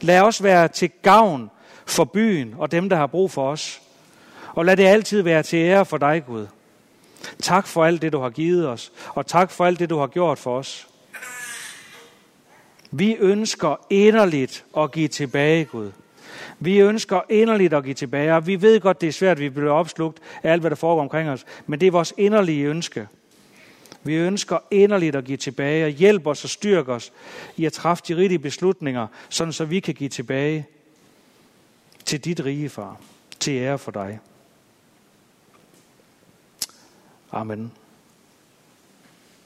Lad 0.00 0.20
os 0.20 0.42
være 0.42 0.68
til 0.68 0.90
gavn 1.02 1.50
for 1.86 2.04
byen 2.04 2.54
og 2.58 2.72
dem, 2.72 2.88
der 2.88 2.96
har 2.96 3.06
brug 3.06 3.30
for 3.30 3.50
os. 3.50 3.80
Og 4.54 4.64
lad 4.64 4.76
det 4.76 4.86
altid 4.86 5.22
være 5.22 5.42
til 5.42 5.56
ære 5.56 5.84
for 5.84 5.98
dig, 5.98 6.24
Gud. 6.26 6.46
Tak 7.42 7.66
for 7.66 7.84
alt 7.84 8.02
det, 8.02 8.12
du 8.12 8.20
har 8.20 8.30
givet 8.30 8.68
os, 8.68 8.92
og 9.08 9.26
tak 9.26 9.50
for 9.50 9.64
alt 9.64 9.78
det, 9.78 9.90
du 9.90 9.98
har 9.98 10.06
gjort 10.06 10.38
for 10.38 10.58
os. 10.58 10.88
Vi 12.92 13.14
ønsker 13.14 13.86
inderligt 13.90 14.64
at 14.76 14.92
give 14.92 15.08
tilbage, 15.08 15.64
Gud. 15.64 15.92
Vi 16.60 16.78
ønsker 16.78 17.20
inderligt 17.28 17.74
at 17.74 17.84
give 17.84 17.94
tilbage, 17.94 18.34
og 18.34 18.46
vi 18.46 18.62
ved 18.62 18.80
godt, 18.80 19.00
det 19.00 19.08
er 19.08 19.12
svært, 19.12 19.36
at 19.36 19.40
vi 19.40 19.48
bliver 19.48 19.72
opslugt 19.72 20.20
af 20.42 20.52
alt, 20.52 20.60
hvad 20.60 20.70
der 20.70 20.76
foregår 20.76 21.02
omkring 21.02 21.30
os, 21.30 21.44
men 21.66 21.80
det 21.80 21.86
er 21.86 21.90
vores 21.90 22.14
inderlige 22.16 22.66
ønske. 22.66 23.08
Vi 24.02 24.14
ønsker 24.14 24.58
inderligt 24.70 25.16
at 25.16 25.24
give 25.24 25.36
tilbage 25.36 25.84
og 25.84 25.90
hjælp 25.90 26.26
os 26.26 26.44
og 26.44 26.50
styrk 26.50 26.88
os 26.88 27.12
i 27.56 27.64
at 27.64 27.72
træffe 27.72 28.04
de 28.08 28.16
rigtige 28.16 28.38
beslutninger, 28.38 29.06
sådan 29.28 29.52
så 29.52 29.64
vi 29.64 29.80
kan 29.80 29.94
give 29.94 30.08
tilbage 30.08 30.66
til 32.04 32.24
dit 32.24 32.44
rige, 32.44 32.68
far, 32.68 33.00
til 33.40 33.52
ære 33.52 33.78
for 33.78 33.90
dig. 33.90 34.20
Amen. 37.32 37.72